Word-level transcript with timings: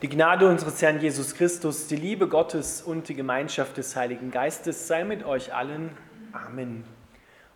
Die 0.00 0.08
Gnade 0.08 0.48
unseres 0.48 0.80
Herrn 0.80 1.00
Jesus 1.00 1.34
Christus, 1.34 1.88
die 1.88 1.96
Liebe 1.96 2.28
Gottes 2.28 2.82
und 2.82 3.08
die 3.08 3.16
Gemeinschaft 3.16 3.76
des 3.78 3.96
Heiligen 3.96 4.30
Geistes 4.30 4.86
sei 4.86 5.02
mit 5.02 5.24
euch 5.24 5.52
allen. 5.52 5.90
Amen. 6.30 6.84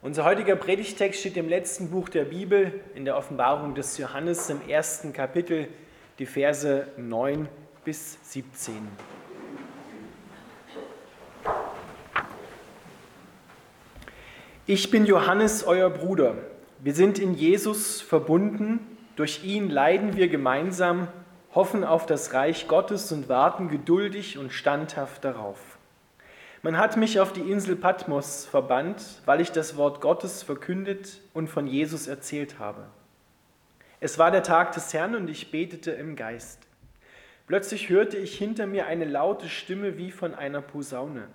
Unser 0.01 0.25
heutiger 0.25 0.57
Predigtext 0.57 1.21
steht 1.21 1.37
im 1.37 1.49
letzten 1.49 1.91
Buch 1.91 2.09
der 2.09 2.25
Bibel, 2.25 2.81
in 2.97 3.05
der 3.05 3.17
Offenbarung 3.17 3.77
des 3.77 3.97
Johannes 3.97 4.51
im 4.51 4.61
ersten 4.69 5.13
Kapitel, 5.13 5.69
die 6.19 6.27
Verse 6.27 6.89
9 6.97 7.49
bis 7.85 8.19
17. 8.25 8.75
Ich 14.67 14.91
bin 14.91 15.07
Johannes, 15.07 15.63
euer 15.63 15.91
Bruder. 15.91 16.35
Wir 16.81 16.95
sind 16.95 17.21
in 17.21 17.35
Jesus 17.35 18.01
verbunden. 18.01 18.81
Durch 19.15 19.45
ihn 19.45 19.71
leiden 19.71 20.17
wir 20.17 20.27
gemeinsam 20.27 21.07
hoffen 21.55 21.85
auf 21.85 22.07
das 22.07 22.33
Reich 22.33 22.67
Gottes 22.69 23.13
und 23.13 23.29
warten 23.29 23.69
geduldig 23.69 24.39
und 24.39 24.53
standhaft 24.53 25.25
darauf. 25.25 25.59
Man 26.63 26.79
hat 26.79 26.97
mich 26.97 27.19
auf 27.21 27.33
die 27.33 27.51
Insel 27.51 27.77
Patmos 27.77 28.47
verbannt, 28.47 29.21
weil 29.25 29.41
ich 29.41 29.51
das 29.51 29.77
Wort 29.77 30.01
Gottes 30.01 30.43
verkündet 30.43 31.21
und 31.35 31.49
von 31.49 31.67
Jesus 31.67 32.07
erzählt 32.07 32.59
habe. 32.59 32.87
Es 34.01 34.19
war 34.19 34.31
der 34.31 34.43
Tag 34.43 34.73
des 34.73 34.95
Herrn 34.95 35.15
und 35.15 35.29
ich 35.29 35.51
betete 35.51 35.91
im 35.91 36.17
Geist. 36.17 36.61
Plötzlich 37.47 37.89
hörte 37.89 38.17
ich 38.17 38.39
hinter 38.39 38.67
mir 38.67 38.87
eine 38.87 39.05
laute 39.05 39.49
Stimme 39.49 39.99
wie 39.99 40.11
von 40.11 40.35
einer 40.35 40.63
Posaune. 40.63 41.29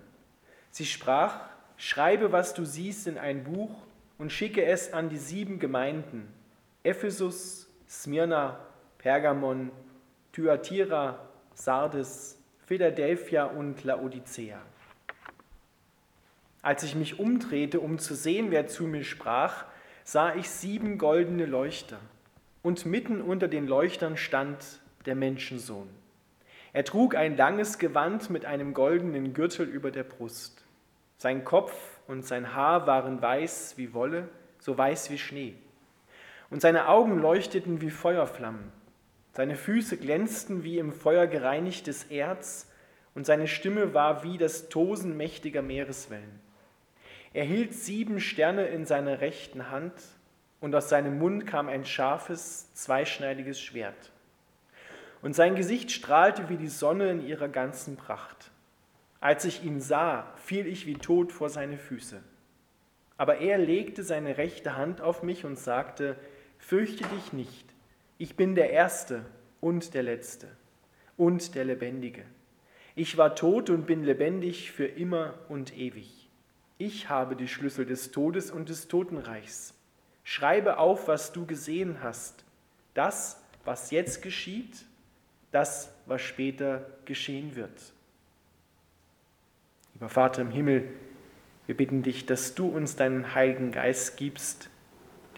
Sie 0.70 0.86
sprach, 0.86 1.40
schreibe, 1.76 2.32
was 2.32 2.54
du 2.54 2.64
siehst, 2.64 3.06
in 3.06 3.18
ein 3.18 3.44
Buch 3.44 3.70
und 4.16 4.32
schicke 4.32 4.64
es 4.64 4.92
an 4.92 5.10
die 5.10 5.18
sieben 5.18 5.58
Gemeinden, 5.58 6.26
Ephesus, 6.82 7.68
Smyrna, 7.88 8.58
Pergamon, 8.98 9.70
Thyatira, 10.32 11.28
Sardes, 11.54 12.38
Philadelphia 12.66 13.44
und 13.44 13.84
Laodicea. 13.84 14.60
Als 16.62 16.82
ich 16.82 16.94
mich 16.94 17.18
umdrehte, 17.18 17.80
um 17.80 17.98
zu 17.98 18.14
sehen, 18.14 18.50
wer 18.50 18.66
zu 18.66 18.84
mir 18.84 19.04
sprach, 19.04 19.64
sah 20.04 20.34
ich 20.34 20.50
sieben 20.50 20.98
goldene 20.98 21.46
Leuchter, 21.46 21.98
und 22.62 22.84
mitten 22.84 23.22
unter 23.22 23.48
den 23.48 23.66
Leuchtern 23.66 24.16
stand 24.16 24.80
der 25.06 25.14
Menschensohn. 25.14 25.88
Er 26.72 26.84
trug 26.84 27.14
ein 27.14 27.36
langes 27.36 27.78
Gewand 27.78 28.28
mit 28.28 28.44
einem 28.44 28.74
goldenen 28.74 29.32
Gürtel 29.32 29.66
über 29.66 29.90
der 29.90 30.04
Brust. 30.04 30.64
Sein 31.16 31.44
Kopf 31.44 31.72
und 32.06 32.26
sein 32.26 32.54
Haar 32.54 32.86
waren 32.86 33.22
weiß 33.22 33.78
wie 33.78 33.94
Wolle, 33.94 34.28
so 34.58 34.76
weiß 34.76 35.10
wie 35.10 35.18
Schnee. 35.18 35.54
Und 36.50 36.60
seine 36.60 36.88
Augen 36.88 37.18
leuchteten 37.20 37.80
wie 37.80 37.90
Feuerflammen. 37.90 38.70
Seine 39.38 39.54
Füße 39.54 39.98
glänzten 39.98 40.64
wie 40.64 40.78
im 40.78 40.90
Feuer 40.90 41.28
gereinigtes 41.28 42.02
Erz 42.10 42.66
und 43.14 43.24
seine 43.24 43.46
Stimme 43.46 43.94
war 43.94 44.24
wie 44.24 44.36
das 44.36 44.68
Tosen 44.68 45.16
mächtiger 45.16 45.62
Meereswellen. 45.62 46.40
Er 47.32 47.44
hielt 47.44 47.72
sieben 47.72 48.18
Sterne 48.18 48.66
in 48.66 48.84
seiner 48.84 49.20
rechten 49.20 49.70
Hand 49.70 49.92
und 50.58 50.74
aus 50.74 50.88
seinem 50.88 51.20
Mund 51.20 51.46
kam 51.46 51.68
ein 51.68 51.84
scharfes, 51.84 52.74
zweischneidiges 52.74 53.60
Schwert. 53.60 54.10
Und 55.22 55.36
sein 55.36 55.54
Gesicht 55.54 55.92
strahlte 55.92 56.48
wie 56.48 56.56
die 56.56 56.66
Sonne 56.66 57.08
in 57.08 57.24
ihrer 57.24 57.46
ganzen 57.46 57.94
Pracht. 57.94 58.50
Als 59.20 59.44
ich 59.44 59.62
ihn 59.62 59.80
sah, 59.80 60.32
fiel 60.34 60.66
ich 60.66 60.84
wie 60.84 60.94
tot 60.94 61.30
vor 61.30 61.48
seine 61.48 61.78
Füße. 61.78 62.20
Aber 63.16 63.38
er 63.38 63.56
legte 63.58 64.02
seine 64.02 64.36
rechte 64.36 64.76
Hand 64.76 65.00
auf 65.00 65.22
mich 65.22 65.44
und 65.44 65.56
sagte, 65.60 66.16
Fürchte 66.58 67.04
dich 67.14 67.32
nicht, 67.32 67.68
ich 68.18 68.36
bin 68.36 68.54
der 68.54 68.70
Erste 68.70 69.24
und 69.60 69.94
der 69.94 70.02
Letzte 70.02 70.48
und 71.16 71.54
der 71.54 71.64
Lebendige. 71.64 72.24
Ich 72.96 73.16
war 73.16 73.36
tot 73.36 73.70
und 73.70 73.86
bin 73.86 74.02
lebendig 74.02 74.72
für 74.72 74.86
immer 74.86 75.34
und 75.48 75.76
ewig. 75.76 76.28
Ich 76.78 77.08
habe 77.08 77.36
die 77.36 77.48
Schlüssel 77.48 77.86
des 77.86 78.10
Todes 78.10 78.50
und 78.50 78.68
des 78.68 78.88
Totenreichs. 78.88 79.74
Schreibe 80.24 80.78
auf, 80.78 81.08
was 81.08 81.32
du 81.32 81.46
gesehen 81.46 82.02
hast. 82.02 82.44
Das, 82.94 83.40
was 83.64 83.90
jetzt 83.92 84.20
geschieht, 84.22 84.84
das, 85.52 85.92
was 86.06 86.20
später 86.20 86.86
geschehen 87.04 87.56
wird. 87.56 87.92
Lieber 89.94 90.08
Vater 90.08 90.42
im 90.42 90.50
Himmel, 90.50 90.88
wir 91.66 91.76
bitten 91.76 92.02
dich, 92.02 92.26
dass 92.26 92.54
du 92.54 92.68
uns 92.68 92.96
deinen 92.96 93.34
Heiligen 93.34 93.72
Geist 93.72 94.16
gibst, 94.16 94.70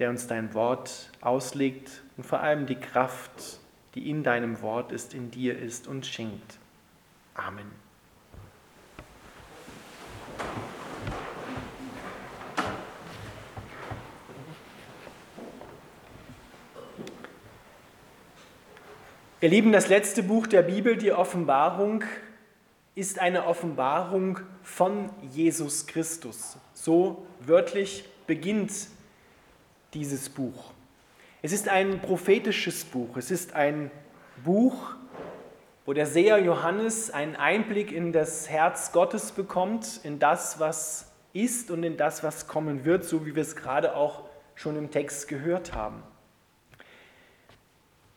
der 0.00 0.09
uns 0.09 0.27
dein 0.27 0.55
Wort 0.55 1.11
auslegt 1.21 2.03
und 2.16 2.25
vor 2.25 2.41
allem 2.41 2.66
die 2.66 2.75
Kraft, 2.75 3.61
die 3.94 4.09
in 4.09 4.25
deinem 4.25 4.62
Wort 4.62 4.93
ist, 4.93 5.12
in 5.12 5.31
dir 5.31 5.59
ist 5.59 5.87
und 5.87 6.06
schenkt. 6.06 6.59
Amen. 7.34 7.71
Ihr 19.43 19.49
Lieben, 19.49 19.72
das 19.72 19.89
letzte 19.89 20.22
Buch 20.22 20.47
der 20.47 20.62
Bibel, 20.62 20.97
die 20.97 21.12
Offenbarung, 21.12 22.05
ist 22.94 23.19
eine 23.19 23.47
Offenbarung 23.47 24.41
von 24.62 25.10
Jesus 25.31 25.87
Christus. 25.87 26.56
So 26.75 27.27
wörtlich 27.41 28.05
beginnt 28.27 28.72
dieses 29.95 30.28
Buch. 30.28 30.73
Es 31.43 31.53
ist 31.53 31.69
ein 31.69 32.01
prophetisches 32.01 32.84
Buch. 32.84 33.17
Es 33.17 33.31
ist 33.31 33.55
ein 33.55 33.91
Buch, 34.45 34.95
wo 35.87 35.93
der 35.93 36.06
Seher 36.06 36.39
Johannes 36.39 37.11
einen 37.11 37.37
Einblick 37.37 37.93
in 37.93 38.12
das 38.12 38.49
Herz 38.49 38.93
Gottes 38.93 39.33
bekommt, 39.33 40.01
in 40.05 40.19
das, 40.19 40.61
was 40.61 41.11
ist 41.33 41.71
und 41.71 41.83
in 41.83 41.97
das, 41.97 42.23
was 42.23 42.47
kommen 42.47 42.84
wird, 42.84 43.05
so 43.05 43.25
wie 43.25 43.34
wir 43.34 43.43
es 43.43 43.56
gerade 43.56 43.97
auch 43.97 44.25
schon 44.55 44.77
im 44.77 44.91
Text 44.91 45.28
gehört 45.28 45.75
haben. 45.75 46.03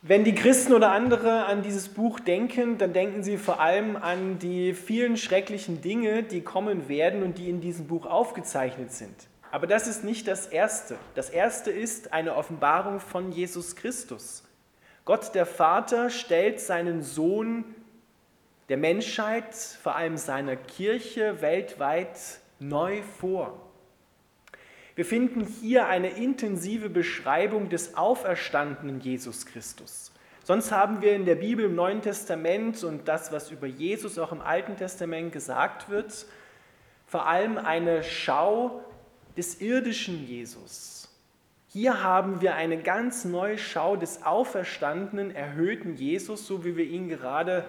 Wenn 0.02 0.24
die 0.24 0.34
Christen 0.34 0.74
oder 0.74 0.92
andere 0.92 1.46
an 1.46 1.62
dieses 1.62 1.88
Buch 1.88 2.20
denken, 2.20 2.76
dann 2.76 2.92
denken 2.92 3.22
sie 3.22 3.38
vor 3.38 3.58
allem 3.58 3.96
an 3.96 4.38
die 4.38 4.74
vielen 4.74 5.16
schrecklichen 5.16 5.80
Dinge, 5.80 6.22
die 6.22 6.42
kommen 6.42 6.90
werden 6.90 7.22
und 7.22 7.38
die 7.38 7.48
in 7.48 7.62
diesem 7.62 7.86
Buch 7.86 8.04
aufgezeichnet 8.04 8.92
sind. 8.92 9.14
Aber 9.54 9.68
das 9.68 9.86
ist 9.86 10.02
nicht 10.02 10.26
das 10.26 10.48
Erste. 10.48 10.96
Das 11.14 11.30
Erste 11.30 11.70
ist 11.70 12.12
eine 12.12 12.34
Offenbarung 12.34 12.98
von 12.98 13.30
Jesus 13.30 13.76
Christus. 13.76 14.42
Gott 15.04 15.32
der 15.32 15.46
Vater 15.46 16.10
stellt 16.10 16.58
seinen 16.58 17.04
Sohn 17.04 17.64
der 18.68 18.78
Menschheit, 18.78 19.54
vor 19.54 19.94
allem 19.94 20.16
seiner 20.16 20.56
Kirche 20.56 21.40
weltweit 21.40 22.18
neu 22.58 23.02
vor. 23.20 23.60
Wir 24.96 25.04
finden 25.04 25.46
hier 25.46 25.86
eine 25.86 26.08
intensive 26.08 26.90
Beschreibung 26.90 27.68
des 27.68 27.96
auferstandenen 27.96 28.98
Jesus 28.98 29.46
Christus. 29.46 30.10
Sonst 30.42 30.72
haben 30.72 31.00
wir 31.00 31.14
in 31.14 31.26
der 31.26 31.36
Bibel 31.36 31.66
im 31.66 31.76
Neuen 31.76 32.02
Testament 32.02 32.82
und 32.82 33.06
das, 33.06 33.30
was 33.30 33.52
über 33.52 33.68
Jesus 33.68 34.18
auch 34.18 34.32
im 34.32 34.40
Alten 34.40 34.76
Testament 34.76 35.32
gesagt 35.32 35.90
wird, 35.90 36.26
vor 37.06 37.28
allem 37.28 37.56
eine 37.56 38.02
Schau 38.02 38.82
des 39.36 39.60
irdischen 39.60 40.26
Jesus. 40.26 41.08
Hier 41.68 42.02
haben 42.02 42.40
wir 42.40 42.54
eine 42.54 42.80
ganz 42.80 43.24
neue 43.24 43.58
Schau 43.58 43.96
des 43.96 44.22
auferstandenen, 44.22 45.34
erhöhten 45.34 45.96
Jesus, 45.96 46.46
so 46.46 46.64
wie 46.64 46.76
wir 46.76 46.84
ihn 46.84 47.08
gerade 47.08 47.64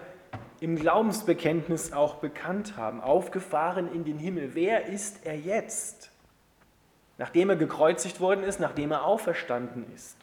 im 0.60 0.76
Glaubensbekenntnis 0.76 1.92
auch 1.92 2.16
bekannt 2.16 2.78
haben, 2.78 3.02
aufgefahren 3.02 3.92
in 3.92 4.06
den 4.06 4.20
Himmel. 4.20 4.52
Wer 4.54 4.86
ist 4.86 5.26
er 5.26 5.38
jetzt? 5.38 6.12
Nachdem 7.18 7.50
er 7.50 7.56
gekreuzigt 7.56 8.20
worden 8.20 8.44
ist, 8.44 8.60
nachdem 8.60 8.92
er 8.92 9.06
auferstanden 9.06 9.86
ist. 9.96 10.18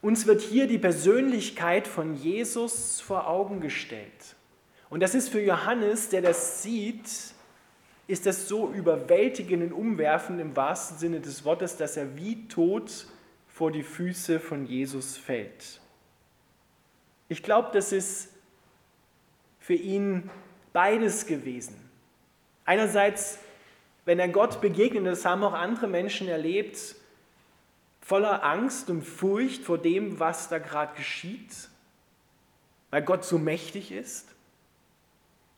Uns 0.00 0.26
wird 0.26 0.40
hier 0.40 0.68
die 0.68 0.78
Persönlichkeit 0.78 1.86
von 1.88 2.14
Jesus 2.14 3.00
vor 3.00 3.26
Augen 3.28 3.60
gestellt. 3.60 4.36
Und 4.88 5.00
das 5.00 5.14
ist 5.14 5.28
für 5.28 5.42
Johannes, 5.42 6.10
der 6.10 6.22
das 6.22 6.62
sieht, 6.62 7.34
ist 8.06 8.26
das 8.26 8.48
so 8.48 8.70
überwältigend 8.70 9.62
und 9.64 9.72
umwerfend 9.72 10.40
im 10.40 10.54
wahrsten 10.54 10.98
Sinne 10.98 11.20
des 11.20 11.44
Wortes, 11.44 11.76
dass 11.76 11.96
er 11.96 12.16
wie 12.16 12.46
tot 12.48 13.06
vor 13.48 13.72
die 13.72 13.82
Füße 13.82 14.38
von 14.38 14.66
Jesus 14.66 15.16
fällt. 15.16 15.80
Ich 17.28 17.42
glaube, 17.42 17.70
das 17.72 17.92
ist 17.92 18.28
für 19.58 19.74
ihn 19.74 20.30
beides 20.72 21.26
gewesen. 21.26 21.74
Einerseits, 22.64 23.38
wenn 24.04 24.20
er 24.20 24.28
Gott 24.28 24.60
begegnet, 24.60 25.06
das 25.06 25.24
haben 25.24 25.42
auch 25.42 25.54
andere 25.54 25.88
Menschen 25.88 26.28
erlebt, 26.28 26.94
voller 28.00 28.44
Angst 28.44 28.88
und 28.88 29.02
Furcht 29.02 29.64
vor 29.64 29.78
dem, 29.78 30.20
was 30.20 30.48
da 30.48 30.58
gerade 30.58 30.94
geschieht, 30.94 31.68
weil 32.90 33.02
Gott 33.02 33.24
so 33.24 33.38
mächtig 33.38 33.90
ist 33.90 34.35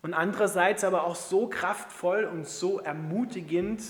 und 0.03 0.15
andererseits 0.15 0.85
aber 0.85 1.05
auch 1.05 1.17
so 1.17 1.49
kraftvoll 1.49 2.25
und 2.25 2.47
so 2.47 2.79
ermutigend, 2.79 3.83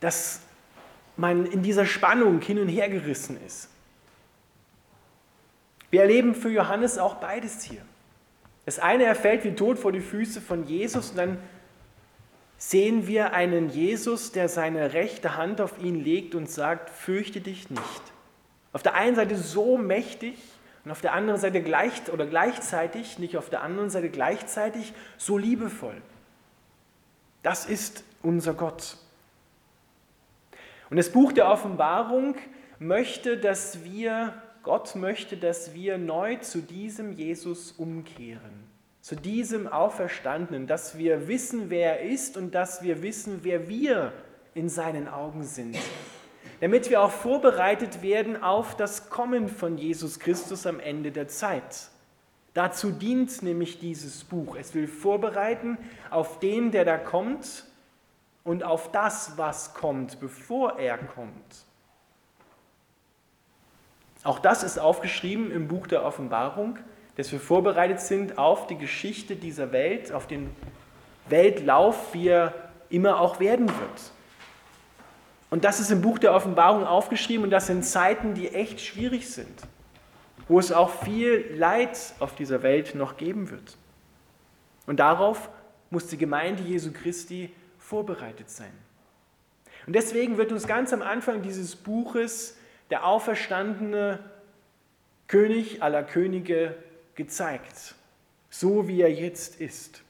dass 0.00 0.40
man 1.16 1.46
in 1.46 1.62
dieser 1.62 1.86
Spannung 1.86 2.40
hin 2.40 2.58
und 2.58 2.68
her 2.68 2.88
gerissen 2.88 3.38
ist. 3.46 3.70
Wir 5.90 6.02
erleben 6.02 6.34
für 6.34 6.50
Johannes 6.50 6.98
auch 6.98 7.16
beides 7.16 7.62
hier. 7.62 7.80
Das 8.66 8.78
eine, 8.78 9.04
er 9.04 9.14
fällt 9.14 9.44
wie 9.44 9.54
tot 9.54 9.78
vor 9.78 9.92
die 9.92 10.00
Füße 10.00 10.40
von 10.40 10.66
Jesus 10.66 11.10
und 11.10 11.18
dann 11.18 11.38
sehen 12.56 13.06
wir 13.06 13.32
einen 13.32 13.68
Jesus, 13.68 14.32
der 14.32 14.48
seine 14.48 14.92
rechte 14.92 15.36
Hand 15.36 15.60
auf 15.60 15.78
ihn 15.78 16.02
legt 16.02 16.34
und 16.34 16.50
sagt, 16.50 16.90
fürchte 16.90 17.40
dich 17.40 17.70
nicht. 17.70 18.02
Auf 18.72 18.82
der 18.82 18.94
einen 18.94 19.16
Seite 19.16 19.36
so 19.36 19.78
mächtig 19.78 20.38
und 20.84 20.90
auf 20.90 21.00
der 21.00 21.12
anderen 21.12 21.40
Seite 21.40 21.62
gleich 21.62 22.12
oder 22.12 22.26
gleichzeitig, 22.26 23.18
nicht 23.18 23.36
auf 23.36 23.50
der 23.50 23.62
anderen 23.62 23.90
Seite 23.90 24.10
gleichzeitig 24.10 24.92
so 25.16 25.38
liebevoll. 25.38 26.00
Das 27.42 27.66
ist 27.66 28.04
unser 28.22 28.54
Gott. 28.54 28.96
Und 30.90 30.96
das 30.96 31.10
Buch 31.10 31.32
der 31.32 31.48
Offenbarung 31.48 32.36
möchte, 32.78 33.38
dass 33.38 33.84
wir, 33.84 34.34
Gott 34.62 34.94
möchte, 34.96 35.36
dass 35.36 35.74
wir 35.74 35.98
neu 35.98 36.36
zu 36.36 36.60
diesem 36.60 37.12
Jesus 37.12 37.72
umkehren 37.72 38.64
zu 39.04 39.16
diesem 39.16 39.68
Auferstandenen, 39.68 40.66
dass 40.66 40.96
wir 40.96 41.28
wissen, 41.28 41.68
wer 41.68 42.00
er 42.00 42.10
ist 42.10 42.38
und 42.38 42.54
dass 42.54 42.82
wir 42.82 43.02
wissen, 43.02 43.40
wer 43.42 43.68
wir 43.68 44.14
in 44.54 44.70
seinen 44.70 45.08
Augen 45.08 45.44
sind. 45.44 45.76
Damit 46.64 46.88
wir 46.88 47.02
auch 47.02 47.10
vorbereitet 47.10 48.00
werden 48.00 48.42
auf 48.42 48.74
das 48.74 49.10
Kommen 49.10 49.50
von 49.50 49.76
Jesus 49.76 50.18
Christus 50.18 50.66
am 50.66 50.80
Ende 50.80 51.12
der 51.12 51.28
Zeit. 51.28 51.90
Dazu 52.54 52.90
dient 52.90 53.42
nämlich 53.42 53.80
dieses 53.80 54.24
Buch. 54.24 54.56
Es 54.56 54.72
will 54.72 54.88
vorbereiten 54.88 55.76
auf 56.08 56.38
den, 56.38 56.70
der 56.70 56.86
da 56.86 56.96
kommt 56.96 57.66
und 58.44 58.64
auf 58.64 58.90
das, 58.92 59.36
was 59.36 59.74
kommt, 59.74 60.20
bevor 60.20 60.78
er 60.78 60.96
kommt. 60.96 61.66
Auch 64.22 64.38
das 64.38 64.62
ist 64.62 64.78
aufgeschrieben 64.78 65.50
im 65.50 65.68
Buch 65.68 65.86
der 65.86 66.02
Offenbarung 66.02 66.78
dass 67.16 67.30
wir 67.30 67.40
vorbereitet 67.40 68.00
sind 68.00 68.38
auf 68.38 68.66
die 68.68 68.78
Geschichte 68.78 69.36
dieser 69.36 69.70
Welt, 69.70 70.12
auf 70.12 70.26
den 70.26 70.50
Weltlauf, 71.28 72.14
wie 72.14 72.28
er 72.28 72.54
immer 72.88 73.20
auch 73.20 73.38
werden 73.38 73.68
wird. 73.68 74.13
Und 75.54 75.62
das 75.62 75.78
ist 75.78 75.92
im 75.92 76.00
Buch 76.00 76.18
der 76.18 76.34
Offenbarung 76.34 76.84
aufgeschrieben 76.84 77.44
und 77.44 77.50
das 77.50 77.68
sind 77.68 77.84
Zeiten, 77.84 78.34
die 78.34 78.48
echt 78.48 78.80
schwierig 78.80 79.30
sind, 79.30 79.56
wo 80.48 80.58
es 80.58 80.72
auch 80.72 80.90
viel 81.04 81.44
Leid 81.56 81.96
auf 82.18 82.34
dieser 82.34 82.64
Welt 82.64 82.96
noch 82.96 83.16
geben 83.16 83.50
wird. 83.50 83.76
Und 84.88 84.98
darauf 84.98 85.48
muss 85.90 86.08
die 86.08 86.18
Gemeinde 86.18 86.64
Jesu 86.64 86.90
Christi 86.92 87.52
vorbereitet 87.78 88.50
sein. 88.50 88.72
Und 89.86 89.92
deswegen 89.92 90.38
wird 90.38 90.50
uns 90.50 90.66
ganz 90.66 90.92
am 90.92 91.02
Anfang 91.02 91.42
dieses 91.42 91.76
Buches 91.76 92.56
der 92.90 93.06
auferstandene 93.06 94.18
König 95.28 95.84
aller 95.84 96.02
Könige 96.02 96.74
gezeigt, 97.14 97.94
so 98.50 98.88
wie 98.88 99.02
er 99.02 99.12
jetzt 99.12 99.60
ist. 99.60 100.03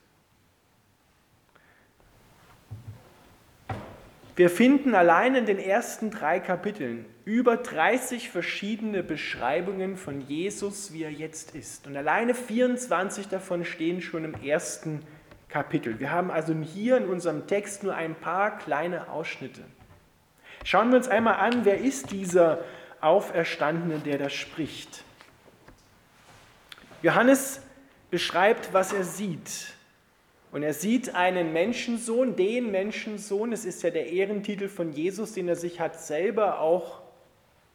Wir 4.36 4.50
finden 4.50 4.96
allein 4.96 5.36
in 5.36 5.46
den 5.46 5.58
ersten 5.58 6.10
drei 6.10 6.40
Kapiteln 6.40 7.06
über 7.25 7.56
30 7.56 8.31
verschiedene 8.31 9.04
Beschreibungen 9.04 9.96
von 9.96 10.20
Jesus, 10.20 10.92
wie 10.92 11.04
er 11.04 11.12
jetzt 11.12 11.54
ist. 11.54 11.86
Und 11.86 11.96
alleine 11.96 12.34
24 12.34 13.28
davon 13.28 13.64
stehen 13.64 14.02
schon 14.02 14.25
im 14.25 14.34
ersten 14.42 15.00
Kapitel. 15.48 16.00
Wir 16.00 16.10
haben 16.10 16.32
also 16.32 16.52
hier 16.52 16.96
in 16.96 17.06
unserem 17.06 17.46
Text 17.46 17.84
nur 17.84 17.94
ein 17.94 18.16
paar 18.16 18.58
kleine 18.58 19.08
Ausschnitte. 19.08 19.62
Schauen 20.64 20.90
wir 20.90 20.96
uns 20.96 21.08
einmal 21.08 21.37
an, 21.37 21.64
wer 21.64 21.78
ist 21.78 22.10
dieser 22.10 22.64
Auferstandene, 23.00 24.00
der 24.00 24.19
da 24.19 24.30
spricht. 24.30 25.04
Johannes 27.02 27.62
beschreibt, 28.10 28.72
was 28.72 28.92
er 28.92 29.04
sieht. 29.04 29.75
Und 30.54 30.62
er 30.62 30.72
sieht 30.72 31.16
einen 31.16 31.52
Menschensohn, 31.52 32.36
den 32.36 32.70
Menschensohn, 32.70 33.52
es 33.52 33.64
ist 33.64 33.82
ja 33.82 33.90
der 33.90 34.12
Ehrentitel 34.12 34.68
von 34.68 34.92
Jesus, 34.92 35.32
den 35.32 35.48
er 35.48 35.56
sich 35.56 35.80
hat 35.80 36.00
selber 36.00 36.60
auch 36.60 37.02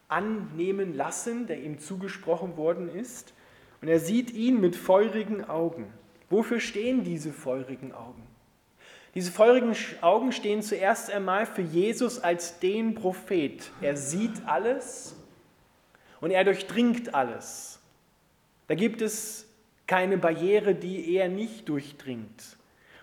annehmen 0.07 0.95
lassen, 0.95 1.45
der 1.45 1.59
ihm 1.59 1.79
zugesprochen 1.79 2.55
worden 2.55 2.87
ist. 2.87 3.33
Und 3.81 3.89
er 3.89 3.99
sieht 3.99 4.31
ihn 4.31 4.61
mit 4.61 4.77
feurigen 4.77 5.43
Augen. 5.43 5.87
Wofür 6.29 6.61
stehen 6.61 7.03
diese 7.03 7.33
feurigen 7.33 7.91
Augen? 7.91 8.25
Diese 9.13 9.33
feurigen 9.33 9.75
Augen 9.99 10.31
stehen 10.31 10.61
zuerst 10.61 11.11
einmal 11.11 11.45
für 11.47 11.63
Jesus 11.63 12.17
als 12.17 12.59
den 12.59 12.95
Prophet. 12.95 13.71
Er 13.81 13.97
sieht 13.97 14.45
alles 14.45 15.17
und 16.21 16.31
er 16.31 16.45
durchdringt 16.45 17.13
alles. 17.13 17.81
Da 18.67 18.75
gibt 18.75 19.01
es 19.01 19.49
keine 19.85 20.17
Barriere, 20.17 20.75
die 20.75 21.13
er 21.13 21.27
nicht 21.27 21.67
durchdringt. 21.67 22.55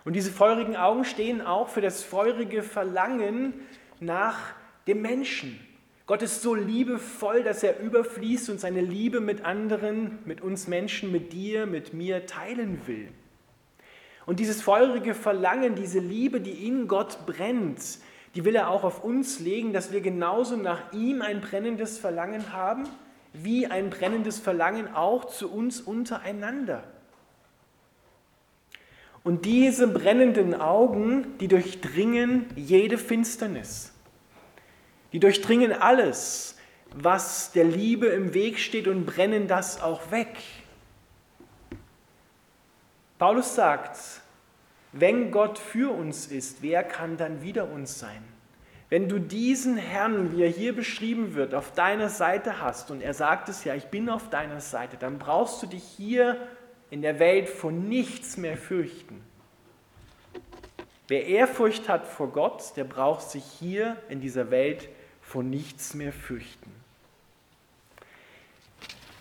Und 0.07 0.13
diese 0.13 0.31
feurigen 0.31 0.77
Augen 0.77 1.05
stehen 1.05 1.43
auch 1.43 1.69
für 1.69 1.81
das 1.81 2.05
feurige 2.05 2.63
Verlangen 2.63 3.53
nach 3.99 4.39
dem 4.87 5.03
Menschen. 5.03 5.59
Gott 6.07 6.23
ist 6.23 6.43
so 6.43 6.55
liebevoll, 6.55 7.43
dass 7.43 7.65
er 7.65 7.81
überfließt 7.81 8.49
und 8.51 8.61
seine 8.61 8.83
Liebe 8.83 9.19
mit 9.21 9.45
anderen, 9.45 10.21
mit 10.25 10.41
uns 10.41 10.69
Menschen, 10.69 11.11
mit 11.11 11.33
dir, 11.33 11.67
mit 11.67 11.93
mir 11.93 12.25
teilen 12.25 12.87
will. 12.87 13.09
Und 14.27 14.39
dieses 14.39 14.63
feurige 14.63 15.13
Verlangen, 15.13 15.75
diese 15.75 15.99
Liebe, 15.99 16.41
die 16.41 16.69
in 16.69 16.87
Gott 16.87 17.27
brennt, 17.27 17.99
die 18.37 18.45
will 18.45 18.55
er 18.55 18.71
auch 18.71 18.85
auf 18.85 19.03
uns 19.03 19.41
legen, 19.41 19.73
dass 19.73 19.91
wir 19.91 20.03
genauso 20.03 20.57
nach 20.57 20.93
ihm 20.93 21.21
ein 21.21 21.41
brennendes 21.41 21.99
Verlangen 21.99 22.53
haben 22.53 22.85
wie 23.33 23.67
ein 23.67 23.91
brennendes 23.91 24.39
Verlangen 24.39 24.95
auch 24.95 25.25
zu 25.25 25.51
uns 25.51 25.81
untereinander. 25.81 26.85
Und 29.27 29.45
diese 29.45 29.89
brennenden 29.89 30.55
Augen, 30.55 31.37
die 31.41 31.49
durchdringen 31.49 32.47
jede 32.55 32.97
Finsternis. 32.97 33.93
Die 35.13 35.19
durchdringen 35.19 35.73
alles, 35.73 36.57
was 36.95 37.51
der 37.51 37.65
Liebe 37.65 38.07
im 38.07 38.35
Weg 38.35 38.61
steht 38.61 38.87
und 38.87 39.05
brennen 39.05 39.49
das 39.49 39.83
auch 39.83 40.13
weg. 40.13 40.29
Paulus 43.19 43.57
sagt, 43.57 43.99
wenn 44.93 45.33
Gott 45.33 45.59
für 45.59 45.93
uns 45.93 46.29
ist, 46.29 46.63
wer 46.63 46.85
kann 46.85 47.17
dann 47.17 47.43
wider 47.43 47.69
uns 47.69 47.99
sein? 47.99 48.23
Wenn 48.91 49.09
du 49.09 49.19
diesen 49.19 49.77
Herrn, 49.77 50.37
wie 50.37 50.45
er 50.45 50.51
hier 50.51 50.73
beschrieben 50.73 51.35
wird, 51.35 51.53
auf 51.53 51.73
deiner 51.73 52.11
Seite 52.11 52.61
hast, 52.61 52.93
und 52.93 53.01
er 53.01 53.13
sagt 53.13 53.49
es 53.49 53.65
ja, 53.65 53.75
ich 53.75 53.87
bin 53.87 54.09
auf 54.09 54.31
deiner 54.31 54.61
Seite, 54.61 54.97
dann 54.97 55.19
brauchst 55.19 55.65
du 55.65 55.67
dich 55.67 55.83
hier 55.83 56.39
in 56.91 57.03
der 57.03 57.19
Welt 57.19 57.49
vor 57.49 57.73
nichts 57.73 58.37
mehr 58.37 58.57
fürchten. 58.57 59.23
Wer 61.09 61.27
Ehrfurcht 61.27 61.89
hat 61.89 62.07
vor 62.07 62.33
Gott, 62.33 62.77
der 62.77 62.85
braucht 62.85 63.31
sich 63.31 63.45
hier 63.45 63.97
in 64.09 64.21
dieser 64.21 64.51
Welt 64.51 64.89
vor 65.21 65.43
nichts 65.43 65.95
mehr 65.95 66.13
fürchten. 66.13 66.73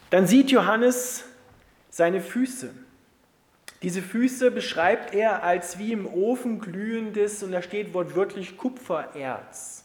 Dann 0.09 0.27
sieht 0.27 0.51
Johannes 0.51 1.25
seine 1.89 2.21
Füße. 2.21 2.73
Diese 3.81 4.01
Füße 4.01 4.49
beschreibt 4.49 5.13
er 5.13 5.43
als 5.43 5.77
wie 5.77 5.91
im 5.91 6.07
Ofen 6.07 6.59
glühendes, 6.59 7.43
und 7.43 7.51
da 7.51 7.61
steht 7.61 7.93
wortwörtlich 7.93 8.57
Kupfererz. 8.57 9.83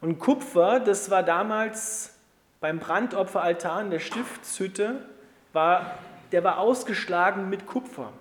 Und 0.00 0.18
Kupfer, 0.18 0.78
das 0.78 1.10
war 1.10 1.22
damals 1.22 2.14
beim 2.60 2.78
Brandopferaltar 2.78 3.82
in 3.82 3.90
der 3.90 3.98
Stiftshütte, 3.98 5.04
war, 5.52 5.98
der 6.32 6.44
war 6.44 6.58
ausgeschlagen 6.58 7.48
mit 7.48 7.66
Kupfer. 7.66 8.12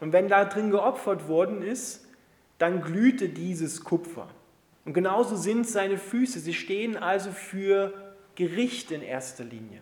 Und 0.00 0.12
wenn 0.12 0.28
da 0.28 0.44
drin 0.44 0.70
geopfert 0.70 1.28
worden 1.28 1.62
ist, 1.62 2.06
dann 2.58 2.82
glühte 2.82 3.28
dieses 3.28 3.84
Kupfer. 3.84 4.28
Und 4.84 4.94
genauso 4.94 5.36
sind 5.36 5.68
seine 5.68 5.98
Füße. 5.98 6.40
Sie 6.40 6.54
stehen 6.54 6.96
also 6.96 7.30
für 7.30 8.14
Gericht 8.34 8.90
in 8.90 9.02
erster 9.02 9.44
Linie. 9.44 9.80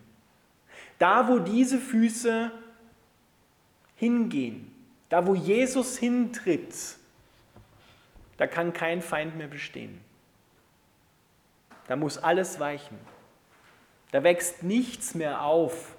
Da, 0.99 1.29
wo 1.29 1.39
diese 1.39 1.79
Füße 1.79 2.51
hingehen, 3.97 4.73
da 5.09 5.27
wo 5.27 5.35
Jesus 5.35 5.99
hintritt, 5.99 6.75
da 8.37 8.47
kann 8.47 8.73
kein 8.73 9.03
Feind 9.03 9.37
mehr 9.37 9.49
bestehen. 9.49 10.01
Da 11.89 11.97
muss 11.97 12.19
alles 12.19 12.59
weichen. 12.59 12.99
Da 14.13 14.23
wächst 14.23 14.63
nichts 14.63 15.15
mehr 15.15 15.43
auf, 15.43 15.96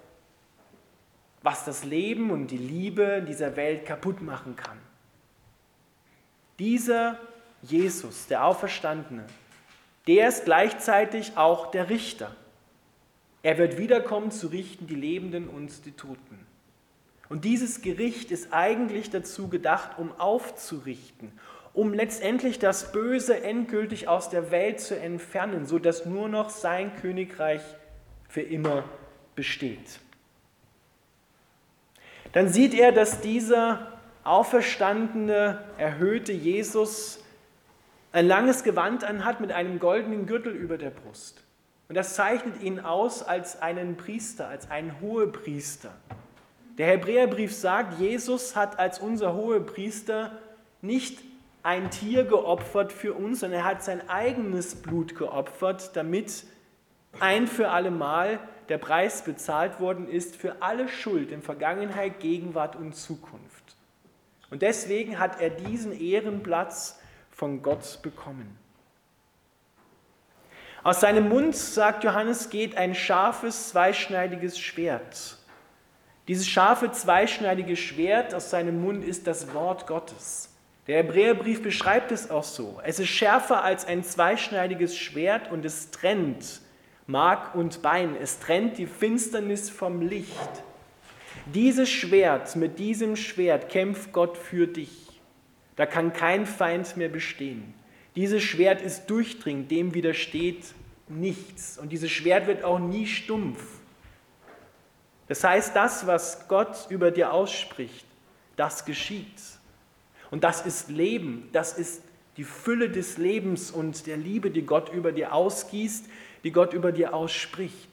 was 1.48 1.64
das 1.64 1.86
Leben 1.86 2.30
und 2.30 2.52
die 2.52 2.58
Liebe 2.58 3.24
dieser 3.26 3.56
Welt 3.56 3.86
kaputt 3.86 4.22
machen 4.22 4.58
kann. 4.58 4.78
Dieser 6.60 7.18
Jesus, 7.62 8.28
der 8.28 8.44
Auferstandene, 8.44 9.26
der 10.08 10.28
ist 10.28 10.44
gleichzeitig 10.44 11.38
auch 11.38 11.72
der 11.72 11.90
Richter. 11.90 12.36
Er 13.44 13.58
wird 13.58 13.78
wiederkommen 13.78 14.30
zu 14.30 14.48
richten 14.48 14.88
die 14.88 14.96
Lebenden 14.96 15.48
und 15.48 15.86
die 15.86 15.94
Toten. 15.94 16.46
Und 17.30 17.46
dieses 17.46 17.82
Gericht 17.82 18.30
ist 18.32 18.52
eigentlich 18.52 19.10
dazu 19.10 19.48
gedacht, 19.48 19.98
um 19.98 20.12
aufzurichten, 20.20 21.32
um 21.72 21.94
letztendlich 21.94 22.60
das 22.60 22.92
Böse 22.92 23.42
endgültig 23.42 24.10
aus 24.10 24.30
der 24.30 24.52
Welt 24.52 24.82
zu 24.82 25.00
entfernen, 25.00 25.66
sodass 25.66 26.06
nur 26.06 26.28
noch 26.28 26.50
sein 26.50 26.94
Königreich 26.98 27.62
für 28.28 28.42
immer 28.42 28.84
besteht. 29.34 30.02
Dann 32.38 32.50
sieht 32.50 32.76
er, 32.76 32.92
dass 32.92 33.20
dieser 33.20 33.88
auferstandene, 34.24 35.60
erhöhte 35.80 36.34
Jesus 36.34 37.18
ein 38.12 38.28
langes 38.28 38.64
Gewand 38.64 39.04
anhat 39.04 39.40
mit 39.42 39.52
einem 39.52 39.80
goldenen 39.80 40.28
Gürtel 40.28 40.54
über 40.54 40.78
der 40.78 40.92
Brust. 40.92 41.42
Und 41.90 41.96
das 41.96 42.14
zeichnet 42.14 42.62
ihn 42.62 42.80
aus 42.80 43.24
als 43.24 43.60
einen 43.64 43.98
Priester, 43.98 44.48
als 44.48 44.70
einen 44.70 45.02
Hohepriester. 45.02 45.90
Der 46.78 46.86
Hebräerbrief 46.86 47.56
sagt, 47.56 48.00
Jesus 48.00 48.56
hat 48.56 48.78
als 48.78 49.00
unser 49.00 49.34
Hohepriester 49.34 50.32
nicht 50.84 51.18
ein 51.64 51.90
Tier 51.90 52.24
geopfert 52.24 52.94
für 52.94 53.16
uns, 53.16 53.40
sondern 53.40 53.62
er 53.62 53.66
hat 53.66 53.84
sein 53.84 54.08
eigenes 54.10 54.76
Blut 54.76 55.16
geopfert, 55.16 55.96
damit 55.96 56.44
ein 57.20 57.48
für 57.48 57.70
alle 57.70 57.90
Mal 57.90 58.38
der 58.70 58.78
Preis 58.78 59.24
bezahlt 59.24 59.80
worden 59.80 60.10
ist 60.10 60.36
für 60.36 60.62
alle 60.62 60.88
Schuld 60.88 61.32
in 61.32 61.42
Vergangenheit, 61.42 62.20
Gegenwart 62.20 62.76
und 62.76 62.96
Zukunft. 62.96 63.76
Und 64.50 64.62
deswegen 64.62 65.20
hat 65.20 65.42
er 65.42 65.50
diesen 65.50 65.98
Ehrenplatz 66.00 67.00
von 67.32 67.62
Gott 67.62 68.00
bekommen. 68.02 68.58
Aus 70.84 71.02
seinem 71.02 71.28
Mund, 71.28 71.56
sagt 71.56 72.04
Johannes, 72.04 72.50
geht 72.50 72.78
ein 72.78 72.96
scharfes, 72.96 73.70
zweischneidiges 73.70 74.58
Schwert. 74.58 75.38
Dieses 76.28 76.48
scharfe, 76.48 76.92
zweischneidige 76.92 77.76
Schwert 77.76 78.34
aus 78.34 78.50
seinem 78.50 78.82
Mund 78.82 79.04
ist 79.04 79.28
das 79.28 79.54
Wort 79.54 79.88
Gottes. 79.88 80.54
Der 80.88 80.98
Hebräerbrief 80.98 81.62
beschreibt 81.62 82.12
es 82.12 82.30
auch 82.30 82.44
so. 82.44 82.80
Es 82.84 83.00
ist 83.00 83.10
schärfer 83.10 83.64
als 83.64 83.86
ein 83.86 84.04
zweischneidiges 84.04 84.98
Schwert 84.98 85.52
und 85.52 85.66
es 85.66 85.92
trennt 85.92 86.62
Mark 87.08 87.56
und 87.56 87.82
Bein. 87.82 88.18
Es 88.22 88.40
trennt 88.40 88.78
die 88.78 88.86
Finsternis 88.86 89.70
vom 89.70 90.02
Licht. 90.02 90.64
Dieses 91.54 91.90
Schwert, 91.90 92.58
mit 92.58 92.78
diesem 92.78 93.16
Schwert 93.16 93.70
kämpft 93.70 94.12
Gott 94.12 94.38
für 94.38 94.68
dich. 94.68 95.22
Da 95.78 95.86
kann 95.86 96.12
kein 96.12 96.46
Feind 96.46 96.98
mehr 96.98 97.08
bestehen. 97.08 97.74
Dieses 98.18 98.44
Schwert 98.44 98.82
ist 98.82 99.06
durchdringend, 99.06 99.72
dem 99.72 99.94
widersteht 99.94 100.74
nichts. 101.08 101.78
Und 101.78 101.94
dieses 101.94 102.12
Schwert 102.12 102.46
wird 102.48 102.66
auch 102.66 102.80
nie 102.80 103.06
stumpf. 103.06 103.64
Das 105.30 105.44
heißt, 105.44 105.76
das, 105.76 106.08
was 106.08 106.48
Gott 106.50 106.88
über 106.90 107.12
dir 107.12 107.32
ausspricht, 107.32 108.06
das 108.58 108.84
geschieht. 108.84 109.42
Und 110.30 110.44
das 110.44 110.66
ist 110.66 110.90
Leben, 110.90 111.48
das 111.54 111.78
ist 111.78 112.02
die 112.36 112.44
Fülle 112.44 112.90
des 112.90 113.18
Lebens 113.18 113.72
und 113.72 114.08
der 114.08 114.18
Liebe, 114.18 114.52
die 114.52 114.64
Gott 114.64 114.92
über 114.94 115.12
dir 115.12 115.34
ausgießt, 115.34 116.06
die 116.48 116.54
Gott 116.54 116.72
über 116.72 116.94
dir 116.94 117.14
ausspricht. 117.14 117.90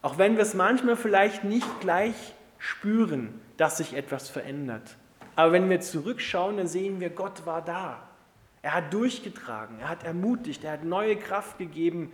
Auch 0.00 0.16
wenn 0.16 0.36
wir 0.36 0.42
es 0.44 0.54
manchmal 0.54 0.96
vielleicht 0.96 1.44
nicht 1.44 1.82
gleich 1.82 2.14
spüren, 2.56 3.38
dass 3.58 3.76
sich 3.76 3.92
etwas 3.92 4.30
verändert. 4.30 4.96
Aber 5.36 5.52
wenn 5.52 5.68
wir 5.68 5.82
zurückschauen, 5.82 6.56
dann 6.56 6.68
sehen 6.68 7.00
wir, 7.00 7.10
Gott 7.10 7.44
war 7.44 7.62
da. 7.62 8.08
Er 8.62 8.72
hat 8.72 8.94
durchgetragen, 8.94 9.78
er 9.78 9.90
hat 9.90 10.04
ermutigt, 10.04 10.64
er 10.64 10.72
hat 10.72 10.84
neue 10.84 11.16
Kraft 11.16 11.58
gegeben, 11.58 12.10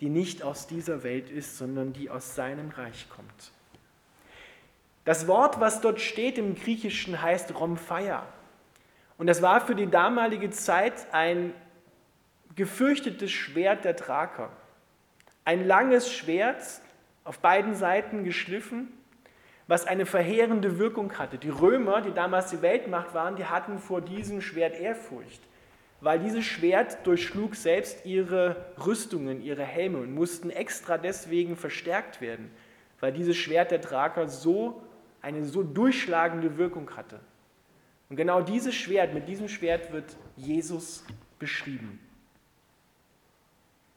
die 0.00 0.08
nicht 0.08 0.42
aus 0.42 0.66
dieser 0.66 1.04
Welt 1.04 1.30
ist, 1.30 1.56
sondern 1.56 1.92
die 1.92 2.10
aus 2.10 2.34
seinem 2.34 2.70
Reich 2.70 3.08
kommt. 3.08 3.52
Das 5.04 5.28
Wort, 5.28 5.60
was 5.60 5.80
dort 5.80 6.00
steht 6.00 6.38
im 6.38 6.56
Griechischen, 6.56 7.22
heißt 7.22 7.54
Romphia. 7.54 8.26
Und 9.16 9.28
das 9.28 9.42
war 9.42 9.60
für 9.60 9.76
die 9.76 9.86
damalige 9.86 10.50
Zeit 10.50 11.06
ein 11.12 11.54
gefürchtetes 12.56 13.30
Schwert 13.30 13.84
der 13.84 13.96
Thraker. 13.96 14.50
Ein 15.44 15.66
langes 15.66 16.12
Schwert, 16.12 16.62
auf 17.24 17.38
beiden 17.38 17.74
Seiten 17.74 18.24
geschliffen, 18.24 18.92
was 19.66 19.86
eine 19.86 20.04
verheerende 20.04 20.78
Wirkung 20.78 21.18
hatte. 21.18 21.38
Die 21.38 21.48
Römer, 21.48 22.02
die 22.02 22.12
damals 22.12 22.50
die 22.50 22.60
Weltmacht 22.60 23.14
waren, 23.14 23.36
die 23.36 23.46
hatten 23.46 23.78
vor 23.78 24.02
diesem 24.02 24.42
Schwert 24.42 24.78
Ehrfurcht, 24.78 25.40
weil 26.00 26.18
dieses 26.18 26.44
Schwert 26.44 27.06
durchschlug 27.06 27.56
selbst 27.56 28.04
ihre 28.04 28.56
Rüstungen, 28.84 29.42
ihre 29.42 29.64
Helme 29.64 29.98
und 29.98 30.12
mussten 30.12 30.50
extra 30.50 30.98
deswegen 30.98 31.56
verstärkt 31.56 32.20
werden, 32.20 32.50
weil 33.00 33.12
dieses 33.12 33.36
Schwert 33.36 33.70
der 33.70 33.80
Thraker 33.80 34.28
so 34.28 34.82
eine 35.22 35.46
so 35.46 35.62
durchschlagende 35.62 36.58
Wirkung 36.58 36.90
hatte. 36.94 37.20
Und 38.10 38.16
genau 38.16 38.42
dieses 38.42 38.74
Schwert, 38.74 39.14
mit 39.14 39.28
diesem 39.28 39.48
Schwert 39.48 39.90
wird 39.92 40.14
Jesus 40.36 41.06
beschrieben. 41.38 41.98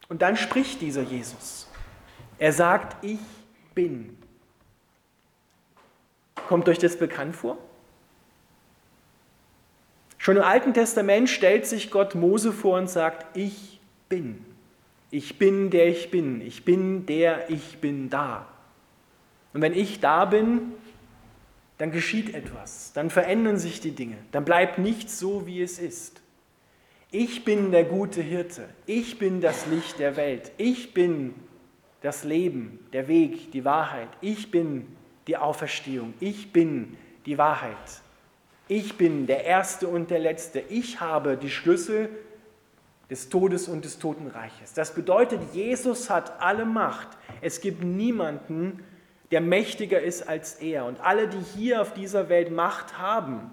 Und 0.09 0.21
dann 0.21 0.37
spricht 0.37 0.81
dieser 0.81 1.01
Jesus. 1.01 1.67
Er 2.39 2.53
sagt, 2.53 3.03
ich 3.03 3.19
bin. 3.75 4.17
Kommt 6.47 6.69
euch 6.69 6.77
das 6.77 6.97
bekannt 6.97 7.35
vor? 7.35 7.57
Schon 10.17 10.37
im 10.37 10.43
Alten 10.43 10.73
Testament 10.73 11.29
stellt 11.29 11.65
sich 11.65 11.91
Gott 11.91 12.15
Mose 12.15 12.51
vor 12.51 12.77
und 12.77 12.89
sagt, 12.89 13.37
ich 13.37 13.79
bin. 14.09 14.45
Ich 15.09 15.37
bin, 15.37 15.69
der 15.69 15.87
ich 15.87 16.11
bin. 16.11 16.41
Ich 16.41 16.65
bin, 16.65 17.05
der 17.05 17.49
ich 17.49 17.79
bin 17.79 18.09
da. 18.09 18.47
Und 19.53 19.61
wenn 19.61 19.73
ich 19.73 19.99
da 19.99 20.25
bin, 20.25 20.73
dann 21.77 21.91
geschieht 21.91 22.33
etwas, 22.33 22.91
dann 22.93 23.09
verändern 23.09 23.57
sich 23.57 23.79
die 23.79 23.91
Dinge, 23.91 24.17
dann 24.31 24.45
bleibt 24.45 24.79
nichts 24.79 25.19
so, 25.19 25.45
wie 25.45 25.61
es 25.61 25.79
ist. 25.79 26.21
Ich 27.11 27.45
bin 27.45 27.71
der 27.71 27.85
gute 27.85 28.21
Hirte, 28.21 28.67
ich 28.85 29.17
bin 29.17 29.39
das 29.41 29.65
Licht 29.67 29.99
der 29.99 30.17
Welt, 30.17 30.51
ich 30.57 30.93
bin 30.93 31.33
das 32.01 32.23
Leben, 32.23 32.85
der 32.91 33.07
Weg, 33.07 33.51
die 33.51 33.63
Wahrheit, 33.63 34.09
ich 34.21 34.51
bin 34.51 34.87
die 35.27 35.37
Auferstehung. 35.37 36.13
Ich 36.19 36.51
bin 36.51 36.97
die 37.25 37.37
Wahrheit. 37.37 37.75
Ich 38.67 38.97
bin 38.97 39.27
der 39.27 39.45
Erste 39.45 39.87
und 39.87 40.09
der 40.09 40.19
Letzte. 40.19 40.59
Ich 40.59 40.99
habe 40.99 41.37
die 41.37 41.49
Schlüssel 41.49 42.09
des 43.09 43.29
Todes 43.29 43.67
und 43.67 43.85
des 43.85 43.99
Totenreiches. 43.99 44.73
Das 44.73 44.93
bedeutet, 44.93 45.39
Jesus 45.53 46.09
hat 46.09 46.41
alle 46.41 46.65
Macht. 46.65 47.09
Es 47.41 47.61
gibt 47.61 47.83
niemanden, 47.83 48.83
der 49.31 49.41
mächtiger 49.41 50.01
ist 50.01 50.27
als 50.27 50.55
er. 50.55 50.85
Und 50.85 50.99
alle, 51.01 51.27
die 51.27 51.39
hier 51.55 51.81
auf 51.81 51.93
dieser 51.93 52.27
Welt 52.29 52.51
Macht 52.51 52.97
haben, 52.97 53.51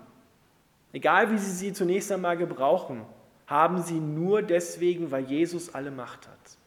egal 0.92 1.30
wie 1.30 1.38
sie 1.38 1.50
sie 1.50 1.72
zunächst 1.72 2.10
einmal 2.10 2.36
gebrauchen, 2.36 3.02
haben 3.46 3.82
sie 3.82 4.00
nur 4.00 4.42
deswegen, 4.42 5.10
weil 5.10 5.24
Jesus 5.24 5.74
alle 5.74 5.90
Macht 5.90 6.26
hat. 6.26 6.58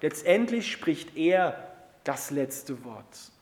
Letztendlich 0.00 0.70
spricht 0.70 1.16
er 1.16 1.72
das 2.04 2.30
letzte 2.30 2.84
Wort. 2.84 3.32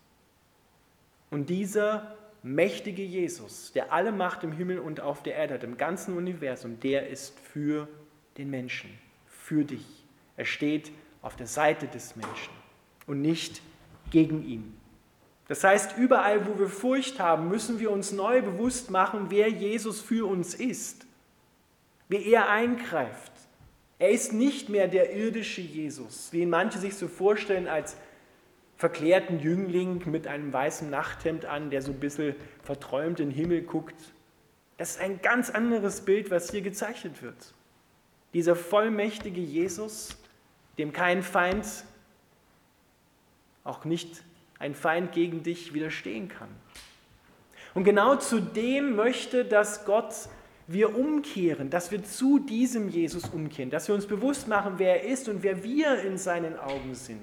Und 1.30 1.50
dieser 1.50 2.16
mächtige 2.42 3.02
Jesus, 3.02 3.72
der 3.72 3.92
alle 3.92 4.12
Macht 4.12 4.44
im 4.44 4.52
Himmel 4.52 4.78
und 4.78 5.00
auf 5.00 5.22
der 5.22 5.34
Erde 5.34 5.54
hat, 5.54 5.64
im 5.64 5.76
ganzen 5.76 6.16
Universum, 6.16 6.80
der 6.80 7.08
ist 7.08 7.38
für 7.40 7.88
den 8.38 8.50
Menschen, 8.50 8.90
für 9.26 9.64
dich. 9.64 10.04
Er 10.36 10.44
steht 10.44 10.92
auf 11.22 11.36
der 11.36 11.46
Seite 11.46 11.88
des 11.88 12.16
Menschen 12.16 12.52
und 13.06 13.20
nicht 13.20 13.60
gegen 14.10 14.46
ihn. 14.46 14.76
Das 15.48 15.62
heißt, 15.62 15.96
überall, 15.96 16.46
wo 16.46 16.58
wir 16.58 16.68
Furcht 16.68 17.20
haben, 17.20 17.48
müssen 17.48 17.78
wir 17.78 17.90
uns 17.90 18.12
neu 18.12 18.42
bewusst 18.42 18.90
machen, 18.90 19.26
wer 19.28 19.48
Jesus 19.48 20.00
für 20.00 20.28
uns 20.28 20.54
ist, 20.54 21.05
wie 22.08 22.32
er 22.32 22.48
eingreift. 22.48 23.32
Er 23.98 24.10
ist 24.10 24.32
nicht 24.32 24.68
mehr 24.68 24.88
der 24.88 25.14
irdische 25.14 25.60
Jesus, 25.60 26.32
wie 26.32 26.42
ihn 26.42 26.50
manche 26.50 26.78
sich 26.78 26.96
so 26.96 27.08
vorstellen 27.08 27.66
als 27.66 27.96
verklärten 28.76 29.40
Jüngling 29.40 30.02
mit 30.10 30.26
einem 30.26 30.52
weißen 30.52 30.90
Nachthemd 30.90 31.46
an, 31.46 31.70
der 31.70 31.80
so 31.80 31.92
ein 31.92 32.00
bisschen 32.00 32.34
verträumt 32.62 33.20
in 33.20 33.30
den 33.30 33.34
Himmel 33.34 33.62
guckt. 33.62 33.94
Das 34.76 34.90
ist 34.90 35.00
ein 35.00 35.22
ganz 35.22 35.48
anderes 35.48 36.02
Bild, 36.02 36.30
was 36.30 36.50
hier 36.50 36.60
gezeichnet 36.60 37.22
wird. 37.22 37.54
Dieser 38.34 38.54
vollmächtige 38.54 39.40
Jesus, 39.40 40.18
dem 40.76 40.92
kein 40.92 41.22
Feind, 41.22 41.66
auch 43.64 43.86
nicht 43.86 44.22
ein 44.58 44.74
Feind 44.74 45.12
gegen 45.12 45.42
dich 45.42 45.72
widerstehen 45.72 46.28
kann. 46.28 46.48
Und 47.74 47.84
genau 47.84 48.16
zu 48.16 48.40
dem 48.40 48.94
möchte, 48.94 49.44
dass 49.44 49.86
Gott 49.86 50.14
wir 50.68 50.96
umkehren, 50.96 51.70
dass 51.70 51.90
wir 51.92 52.02
zu 52.02 52.38
diesem 52.38 52.88
Jesus 52.88 53.28
umkehren, 53.28 53.70
dass 53.70 53.86
wir 53.88 53.94
uns 53.94 54.06
bewusst 54.06 54.48
machen, 54.48 54.74
wer 54.78 55.02
er 55.02 55.10
ist 55.10 55.28
und 55.28 55.42
wer 55.42 55.62
wir 55.62 56.02
in 56.02 56.18
seinen 56.18 56.58
Augen 56.58 56.94
sind. 56.94 57.22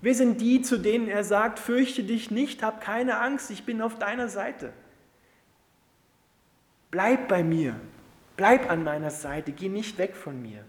Wir 0.00 0.14
sind 0.14 0.40
die, 0.40 0.62
zu 0.62 0.78
denen 0.78 1.08
er 1.08 1.24
sagt, 1.24 1.58
fürchte 1.58 2.02
dich 2.02 2.30
nicht, 2.30 2.62
hab 2.62 2.80
keine 2.80 3.20
Angst, 3.20 3.50
ich 3.50 3.64
bin 3.64 3.82
auf 3.82 3.98
deiner 3.98 4.28
Seite. 4.28 4.72
Bleib 6.90 7.28
bei 7.28 7.44
mir, 7.44 7.78
bleib 8.36 8.70
an 8.70 8.82
meiner 8.82 9.10
Seite, 9.10 9.52
geh 9.52 9.68
nicht 9.68 9.98
weg 9.98 10.16
von 10.16 10.40
mir. 10.40 10.64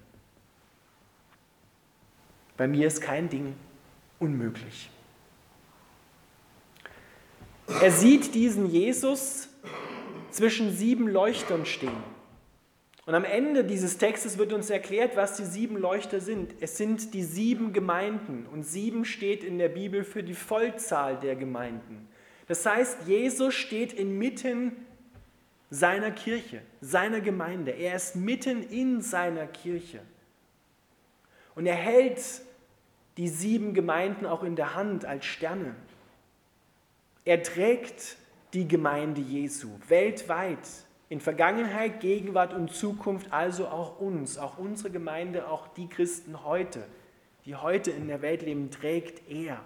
Bei 2.58 2.68
mir 2.68 2.86
ist 2.86 3.02
kein 3.02 3.30
Ding 3.30 3.56
unmöglich. 4.20 4.90
Er 7.82 7.92
sieht 7.92 8.36
diesen 8.36 8.70
Jesus 8.70 9.48
zwischen 10.32 10.72
sieben 10.72 11.08
Leuchtern 11.08 11.66
stehen. 11.66 12.04
Und 13.06 13.16
am 13.16 13.24
Ende 13.24 13.64
dieses 13.64 13.98
Textes 13.98 14.38
wird 14.38 14.54
uns 14.54 14.70
erklärt, 14.70 15.16
was 15.16 15.36
die 15.36 15.46
sieben 15.46 15.78
Leuchter 15.78 16.20
sind. 16.20 16.54
Es 16.62 16.78
sind 16.78 17.14
die 17.14 17.24
sieben 17.24 17.74
Gemeinden 17.74 18.46
und 18.52 18.64
sieben 18.64 19.06
steht 19.06 19.44
in 19.44 19.58
der 19.58 19.70
Bibel 19.70 20.04
für 20.04 20.24
die 20.24 20.36
Vollzahl 20.36 21.18
der 21.18 21.36
Gemeinden. 21.36 22.08
Das 22.48 22.66
heißt, 22.66 23.08
Jesus 23.08 23.54
steht 23.56 23.94
inmitten 23.94 24.74
seiner 25.70 26.12
Kirche, 26.12 26.62
seiner 26.82 27.22
Gemeinde. 27.22 27.72
Er 27.72 27.96
ist 27.96 28.16
mitten 28.16 28.62
in 28.70 29.02
seiner 29.02 29.48
Kirche. 29.48 30.02
Und 31.56 31.66
er 31.66 31.76
hält 31.76 32.22
die 33.18 33.28
sieben 33.28 33.74
Gemeinden 33.74 34.26
auch 34.26 34.44
in 34.44 34.56
der 34.56 34.76
Hand 34.76 35.06
als 35.06 35.26
Sterne. 35.26 35.76
Er 37.26 37.42
trägt 37.42 38.18
die 38.54 38.68
Gemeinde 38.68 39.22
Jesu 39.22 39.70
weltweit, 39.88 40.68
in 41.10 41.20
Vergangenheit, 41.20 42.00
Gegenwart 42.00 42.54
und 42.54 42.72
Zukunft, 42.72 43.34
also 43.34 43.68
auch 43.68 44.00
uns, 44.00 44.38
auch 44.38 44.58
unsere 44.58 44.92
Gemeinde, 44.92 45.48
auch 45.48 45.68
die 45.68 45.90
Christen 45.90 46.46
heute, 46.46 46.86
die 47.46 47.56
heute 47.56 47.92
in 47.92 48.08
der 48.08 48.22
Welt 48.22 48.44
leben, 48.44 48.72
trägt 48.72 49.30
er. 49.30 49.62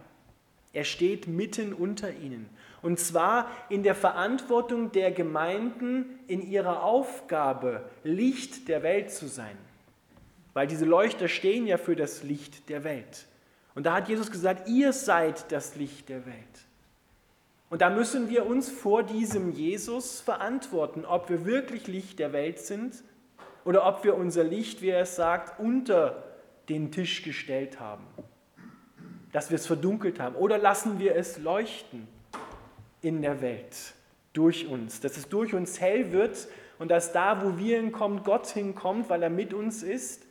Er 0.74 0.84
steht 0.84 1.28
mitten 1.28 1.74
unter 1.74 2.12
ihnen. 2.12 2.50
Und 2.82 3.00
zwar 3.00 3.50
in 3.70 3.84
der 3.84 3.96
Verantwortung 3.96 4.92
der 4.92 5.12
Gemeinden, 5.12 6.20
in 6.28 6.42
ihrer 6.42 6.84
Aufgabe, 6.84 7.90
Licht 8.04 8.68
der 8.68 8.84
Welt 8.84 9.12
zu 9.12 9.28
sein. 9.28 9.58
Weil 10.54 10.68
diese 10.68 10.86
Leuchter 10.86 11.28
stehen 11.28 11.68
ja 11.68 11.78
für 11.78 11.96
das 11.96 12.24
Licht 12.24 12.70
der 12.70 12.84
Welt. 12.84 13.26
Und 13.74 13.86
da 13.86 13.94
hat 13.94 14.10
Jesus 14.10 14.32
gesagt, 14.32 14.68
ihr 14.68 14.94
seid 14.94 15.52
das 15.52 15.76
Licht 15.76 16.10
der 16.10 16.26
Welt. 16.26 16.36
Und 17.70 17.82
da 17.82 17.90
müssen 17.90 18.30
wir 18.30 18.46
uns 18.46 18.70
vor 18.70 19.04
diesem 19.04 19.52
Jesus 19.52 20.22
verantworten, 20.22 21.04
ob 21.06 21.30
wir 21.30 21.46
wirklich 21.46 21.88
Licht 21.88 22.20
der 22.20 22.32
Welt 22.32 22.60
sind 22.60 23.04
oder 23.64 23.88
ob 23.88 24.04
wir 24.04 24.16
unser 24.16 24.44
Licht, 24.44 24.82
wie 24.82 24.90
er 24.90 25.02
es 25.02 25.16
sagt, 25.16 25.60
unter 25.60 26.24
den 26.70 26.92
Tisch 26.92 27.24
gestellt 27.24 27.80
haben, 27.80 28.06
dass 29.32 29.50
wir 29.50 29.56
es 29.56 29.66
verdunkelt 29.66 30.20
haben. 30.20 30.36
Oder 30.36 30.58
lassen 30.58 31.00
wir 31.00 31.16
es 31.16 31.40
leuchten 31.40 32.08
in 33.02 33.22
der 33.22 33.42
Welt 33.42 33.96
durch 34.34 34.68
uns, 34.68 35.00
dass 35.00 35.18
es 35.18 35.30
durch 35.30 35.54
uns 35.54 35.80
hell 35.80 36.12
wird 36.12 36.48
und 36.78 36.92
dass 36.92 37.14
da, 37.14 37.44
wo 37.44 37.58
wir 37.58 37.78
hinkommen, 37.78 38.24
Gott 38.24 38.48
hinkommt, 38.48 39.10
weil 39.10 39.24
er 39.24 39.30
mit 39.30 39.54
uns 39.54 39.82
ist 39.82 40.26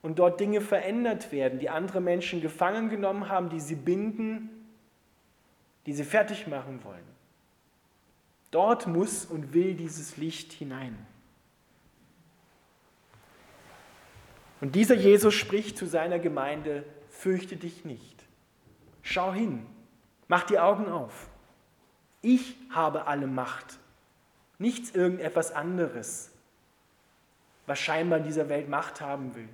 und 0.00 0.18
dort 0.18 0.40
Dinge 0.40 0.60
verändert 0.60 1.30
werden, 1.32 1.58
die 1.58 1.68
andere 1.68 2.00
Menschen 2.00 2.40
gefangen 2.40 2.88
genommen 2.90 3.28
haben, 3.28 3.50
die 3.50 3.60
sie 3.60 3.76
binden, 3.76 4.61
die 5.86 5.92
sie 5.92 6.04
fertig 6.04 6.46
machen 6.46 6.82
wollen. 6.84 7.04
Dort 8.50 8.86
muss 8.86 9.24
und 9.24 9.54
will 9.54 9.74
dieses 9.74 10.16
Licht 10.16 10.52
hinein. 10.52 11.06
Und 14.60 14.74
dieser 14.74 14.94
Jesus 14.94 15.34
spricht 15.34 15.76
zu 15.76 15.86
seiner 15.86 16.18
Gemeinde, 16.18 16.84
fürchte 17.08 17.56
dich 17.56 17.84
nicht. 17.84 18.24
Schau 19.02 19.32
hin, 19.32 19.66
mach 20.28 20.44
die 20.44 20.58
Augen 20.58 20.88
auf. 20.88 21.28
Ich 22.20 22.56
habe 22.70 23.06
alle 23.06 23.26
Macht, 23.26 23.78
nichts 24.58 24.92
irgendetwas 24.92 25.50
anderes, 25.50 26.30
was 27.66 27.80
scheinbar 27.80 28.18
in 28.18 28.24
dieser 28.24 28.48
Welt 28.48 28.68
Macht 28.68 29.00
haben 29.00 29.34
will 29.34 29.48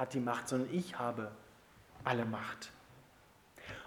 hat 0.00 0.14
die 0.14 0.20
Macht, 0.20 0.48
sondern 0.48 0.72
ich 0.72 0.98
habe 0.98 1.30
alle 2.04 2.24
Macht. 2.24 2.72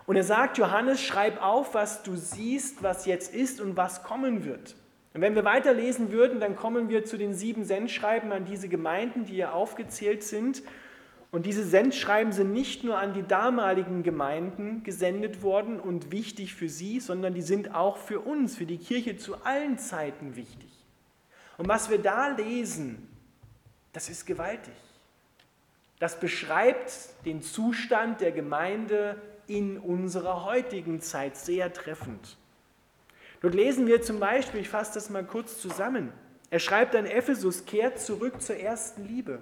Und 0.06 0.16
er 0.16 0.24
sagt, 0.24 0.58
Johannes, 0.58 1.02
schreib 1.02 1.42
auf, 1.42 1.74
was 1.74 2.04
du 2.04 2.16
siehst, 2.16 2.84
was 2.84 3.06
jetzt 3.06 3.34
ist 3.34 3.62
und 3.62 3.78
was 3.78 4.04
kommen 4.04 4.44
wird. 4.44 4.76
Und 5.14 5.22
wenn 5.22 5.36
wir 5.36 5.46
weiterlesen 5.46 6.12
würden, 6.12 6.40
dann 6.40 6.56
kommen 6.56 6.90
wir 6.90 7.06
zu 7.06 7.18
den 7.18 7.34
sieben 7.34 7.64
Sendschreiben 7.64 8.32
an 8.32 8.46
diese 8.46 8.68
Gemeinden, 8.68 9.26
die 9.26 9.34
hier 9.34 9.54
aufgezählt 9.54 10.24
sind. 10.24 10.64
Und 11.32 11.46
diese 11.46 11.64
Sendschreiben 11.64 12.32
sind 12.32 12.52
nicht 12.52 12.84
nur 12.84 12.98
an 12.98 13.14
die 13.14 13.24
damaligen 13.24 14.04
Gemeinden 14.04 14.84
gesendet 14.84 15.42
worden 15.42 15.80
und 15.80 16.12
wichtig 16.12 16.54
für 16.54 16.70
sie, 16.70 17.00
sondern 17.00 17.34
die 17.34 17.42
sind 17.42 17.74
auch 17.74 17.98
für 17.98 18.20
uns, 18.20 18.56
für 18.56 18.66
die 18.66 18.78
Kirche 18.78 19.18
zu 19.18 19.44
allen 19.44 19.78
Zeiten 19.78 20.36
wichtig. 20.36 20.70
Und 21.58 21.68
was 21.68 21.90
wir 21.90 22.00
da 22.00 22.30
lesen, 22.30 23.08
das 23.94 24.10
ist 24.10 24.26
gewaltig. 24.26 24.74
Das 26.00 26.20
beschreibt 26.20 26.92
den 27.26 27.42
Zustand 27.42 28.20
der 28.20 28.32
Gemeinde 28.32 29.16
in 29.48 29.78
unserer 29.78 30.46
heutigen 30.46 31.02
Zeit 31.02 31.38
sehr 31.38 31.74
treffend. 31.74 32.38
Dort 33.42 33.56
lesen 33.56 33.88
wir 33.88 34.02
zum 34.02 34.20
Beispiel, 34.20 34.62
ich 34.62 34.70
fasse 34.70 34.94
das 34.94 35.10
mal 35.10 35.26
kurz 35.26 35.60
zusammen, 35.60 36.14
er 36.50 36.60
schreibt 36.60 36.96
an 36.96 37.06
Ephesus, 37.06 37.66
kehrt 37.66 38.00
zurück 38.00 38.42
zur 38.42 38.58
ersten 38.58 39.06
Liebe, 39.06 39.42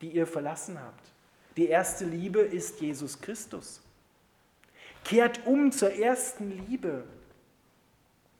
die 0.00 0.08
ihr 0.08 0.26
verlassen 0.26 0.80
habt. 0.80 1.12
Die 1.56 1.68
erste 1.68 2.06
Liebe 2.06 2.40
ist 2.40 2.80
Jesus 2.80 3.20
Christus. 3.20 3.82
Kehrt 5.04 5.46
um 5.46 5.72
zur 5.72 5.92
ersten 5.92 6.66
Liebe. 6.66 7.04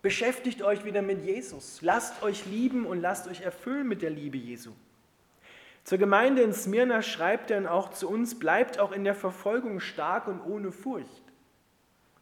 Beschäftigt 0.01 0.62
euch 0.62 0.85
wieder 0.85 1.03
mit 1.03 1.25
Jesus. 1.25 1.83
Lasst 1.83 2.23
euch 2.23 2.47
lieben 2.47 2.87
und 2.87 3.01
lasst 3.01 3.29
euch 3.29 3.42
erfüllen 3.42 3.87
mit 3.87 4.01
der 4.03 4.11
Liebe 4.11 4.38
Jesu. 4.38 4.73
Zur 5.85 5.99
Gemeinde 5.99 6.42
in 6.42 6.53
Smyrna 6.53 7.03
schreibt 7.03 7.51
er 7.51 7.61
dann 7.61 7.66
auch 7.66 7.90
zu 7.90 8.09
uns, 8.09 8.38
bleibt 8.38 8.79
auch 8.79 8.92
in 8.92 9.05
der 9.05 9.14
Verfolgung 9.14 9.81
stark 9.81 10.29
und 10.29 10.40
ohne 10.40 10.71
Furcht. 10.71 11.23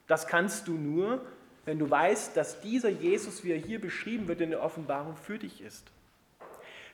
Das 0.07 0.27
kannst 0.27 0.66
du 0.66 0.73
nur, 0.73 1.20
wenn 1.64 1.79
du 1.79 1.88
weißt, 1.88 2.37
dass 2.37 2.61
dieser 2.61 2.88
Jesus, 2.88 3.44
wie 3.44 3.53
er 3.53 3.59
hier 3.59 3.81
beschrieben 3.81 4.29
wird 4.29 4.40
in 4.40 4.51
der 4.51 4.62
Offenbarung, 4.62 5.16
für 5.16 5.38
dich 5.38 5.61
ist. 5.61 5.90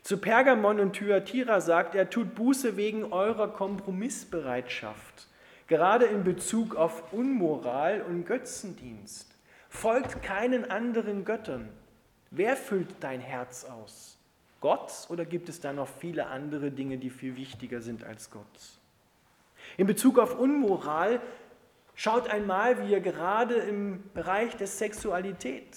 Zu 0.02 0.18
Pergamon 0.18 0.80
und 0.80 0.92
Thyatira 0.92 1.60
sagt 1.60 1.94
er, 1.94 2.10
tut 2.10 2.34
Buße 2.34 2.76
wegen 2.76 3.12
eurer 3.12 3.48
Kompromissbereitschaft, 3.48 5.28
gerade 5.66 6.04
in 6.04 6.24
Bezug 6.24 6.76
auf 6.76 7.12
Unmoral 7.12 8.02
und 8.02 8.26
Götzendienst. 8.26 9.34
Folgt 9.68 10.22
keinen 10.22 10.70
anderen 10.70 11.24
Göttern. 11.24 11.68
Wer 12.30 12.56
füllt 12.56 12.88
dein 13.00 13.20
Herz 13.20 13.64
aus? 13.64 14.15
Gott 14.60 15.06
oder 15.08 15.24
gibt 15.24 15.48
es 15.48 15.60
da 15.60 15.72
noch 15.72 15.88
viele 15.88 16.26
andere 16.26 16.70
Dinge, 16.70 16.98
die 16.98 17.10
viel 17.10 17.36
wichtiger 17.36 17.80
sind 17.80 18.04
als 18.04 18.30
Gott? 18.30 18.44
In 19.76 19.86
Bezug 19.86 20.18
auf 20.18 20.38
Unmoral, 20.38 21.20
schaut 21.94 22.28
einmal, 22.28 22.82
wie 22.82 22.92
ihr 22.92 23.00
gerade 23.00 23.54
im 23.54 24.02
Bereich 24.14 24.56
der 24.56 24.66
Sexualität 24.66 25.76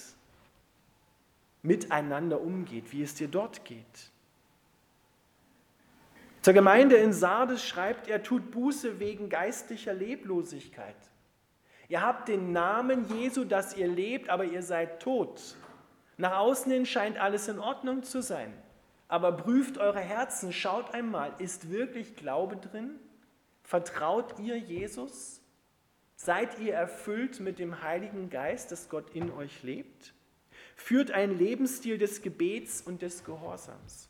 miteinander 1.62 2.40
umgeht, 2.40 2.92
wie 2.92 3.04
es 3.04 3.16
dir 3.16 3.28
dort 3.28 3.66
geht. 3.66 4.12
Zur 6.42 6.54
Gemeinde 6.54 6.96
in 6.96 7.12
Sardes 7.12 7.66
schreibt 7.66 8.08
er, 8.08 8.24
tut 8.24 8.52
Buße 8.52 9.00
wegen 9.00 9.28
geistlicher 9.28 9.94
Leblosigkeit. 9.94 10.96
Ihr 11.90 12.02
habt 12.02 12.30
den 12.30 12.54
Namen 12.54 13.06
Jesu, 13.08 13.44
dass 13.44 13.76
ihr 13.76 13.88
lebt, 13.88 14.30
aber 14.30 14.46
ihr 14.46 14.62
seid 14.62 15.02
tot. 15.02 15.56
Nach 16.18 16.38
außen 16.38 16.72
hin 16.72 16.86
scheint 16.86 17.18
alles 17.20 17.48
in 17.48 17.60
Ordnung 17.60 18.04
zu 18.04 18.22
sein. 18.22 18.54
Aber 19.10 19.34
prüft 19.34 19.80
eure 19.80 20.00
Herzen, 20.00 20.54
schaut 20.54 20.94
einmal, 20.94 21.34
ist 21.40 21.72
wirklich 21.72 22.16
Glaube 22.16 22.56
drin? 22.56 22.92
Vertraut 23.64 24.40
ihr 24.40 24.58
Jesus? 24.58 25.42
Seid 26.16 26.60
ihr 26.60 26.76
erfüllt 26.76 27.40
mit 27.40 27.60
dem 27.60 27.82
Heiligen 27.82 28.30
Geist, 28.30 28.72
dass 28.72 28.88
Gott 28.88 29.10
in 29.16 29.32
euch 29.32 29.64
lebt? 29.64 30.14
Führt 30.76 31.12
einen 31.12 31.38
Lebensstil 31.38 31.98
des 31.98 32.22
Gebets 32.22 32.82
und 32.82 33.02
des 33.02 33.26
Gehorsams. 33.26 34.10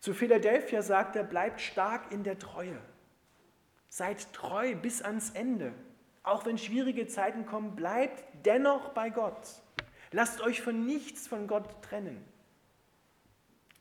Zu 0.00 0.14
Philadelphia 0.14 0.82
sagt 0.82 1.14
er, 1.16 1.24
bleibt 1.24 1.60
stark 1.60 2.10
in 2.10 2.22
der 2.24 2.38
Treue. 2.38 2.78
Seid 3.88 4.32
treu 4.32 4.74
bis 4.76 5.02
ans 5.02 5.30
Ende. 5.30 5.72
Auch 6.22 6.46
wenn 6.46 6.58
schwierige 6.58 7.06
Zeiten 7.06 7.44
kommen, 7.44 7.76
bleibt 7.76 8.24
dennoch 8.46 8.90
bei 8.90 9.10
Gott. 9.10 9.62
Lasst 10.10 10.40
euch 10.40 10.62
von 10.62 10.86
nichts 10.86 11.28
von 11.28 11.46
Gott 11.46 11.82
trennen. 11.82 12.24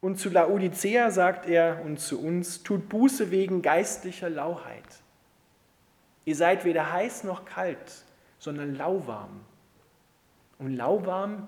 Und 0.06 0.20
zu 0.20 0.30
Laodicea 0.30 1.10
sagt 1.10 1.50
er 1.50 1.82
und 1.84 2.00
zu 2.00 2.22
uns, 2.22 2.62
tut 2.62 2.90
Buße 2.90 3.32
wegen 3.32 3.64
geistlicher 3.64 4.30
Lauheit. 4.30 4.84
Ihr 6.26 6.36
seid 6.36 6.64
weder 6.64 6.94
heiß 6.94 7.24
noch 7.24 7.44
kalt, 7.44 8.06
sondern 8.38 8.76
lauwarm. 8.76 9.42
Und 10.60 10.76
lauwarm, 10.76 11.48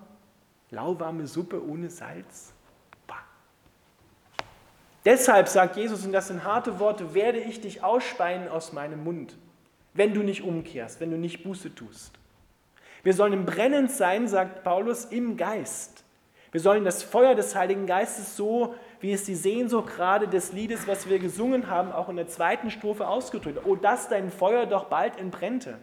lauwarme 0.70 1.28
Suppe 1.28 1.64
ohne 1.64 1.88
Salz. 1.88 2.52
Bah. 3.06 3.22
Deshalb 5.04 5.46
sagt 5.46 5.76
Jesus, 5.76 6.04
und 6.04 6.10
das 6.10 6.26
sind 6.26 6.42
harte 6.42 6.80
Worte, 6.80 7.14
werde 7.14 7.38
ich 7.38 7.60
dich 7.60 7.84
ausspeien 7.84 8.48
aus 8.48 8.72
meinem 8.72 9.04
Mund, 9.04 9.38
wenn 9.94 10.14
du 10.14 10.24
nicht 10.24 10.42
umkehrst, 10.42 10.98
wenn 10.98 11.12
du 11.12 11.16
nicht 11.16 11.44
Buße 11.44 11.76
tust. 11.76 12.18
Wir 13.04 13.14
sollen 13.14 13.46
brennend 13.46 13.92
sein, 13.92 14.26
sagt 14.26 14.64
Paulus, 14.64 15.04
im 15.04 15.36
Geist. 15.36 16.02
Wir 16.50 16.60
sollen 16.60 16.84
das 16.84 17.02
Feuer 17.02 17.34
des 17.34 17.54
Heiligen 17.54 17.86
Geistes 17.86 18.36
so, 18.36 18.74
wie 19.00 19.12
es 19.12 19.24
die 19.24 19.34
Sehnsucht 19.34 19.94
gerade 19.94 20.28
des 20.28 20.52
Liedes, 20.52 20.86
was 20.86 21.08
wir 21.08 21.18
gesungen 21.18 21.68
haben, 21.68 21.92
auch 21.92 22.08
in 22.08 22.16
der 22.16 22.28
zweiten 22.28 22.70
Strophe 22.70 23.06
ausgedrückt. 23.06 23.60
Oh, 23.64 23.76
dass 23.76 24.08
dein 24.08 24.30
Feuer 24.30 24.66
doch 24.66 24.84
bald 24.84 25.18
entbrennte. 25.18 25.78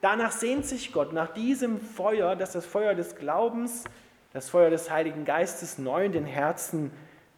Danach 0.00 0.32
sehnt 0.32 0.66
sich 0.66 0.92
Gott, 0.92 1.12
nach 1.12 1.32
diesem 1.32 1.80
Feuer, 1.80 2.36
dass 2.36 2.52
das 2.52 2.66
Feuer 2.66 2.94
des 2.94 3.16
Glaubens, 3.16 3.84
das 4.32 4.48
Feuer 4.48 4.70
des 4.70 4.90
Heiligen 4.90 5.24
Geistes 5.24 5.78
neu 5.78 6.04
in 6.04 6.12
den 6.12 6.26
Herzen 6.26 6.92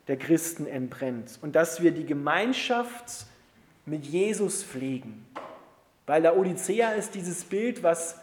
der 0.08 0.16
Christen 0.16 0.66
entbrennt. 0.66 1.38
Und 1.42 1.54
dass 1.54 1.82
wir 1.82 1.92
die 1.92 2.04
Gemeinschaft 2.04 3.26
mit 3.86 4.04
Jesus 4.04 4.62
pflegen. 4.64 5.26
Weil 6.06 6.22
der 6.22 6.36
Odyssea 6.36 6.92
ist 6.92 7.14
dieses 7.14 7.44
Bild, 7.44 7.82
was 7.82 8.18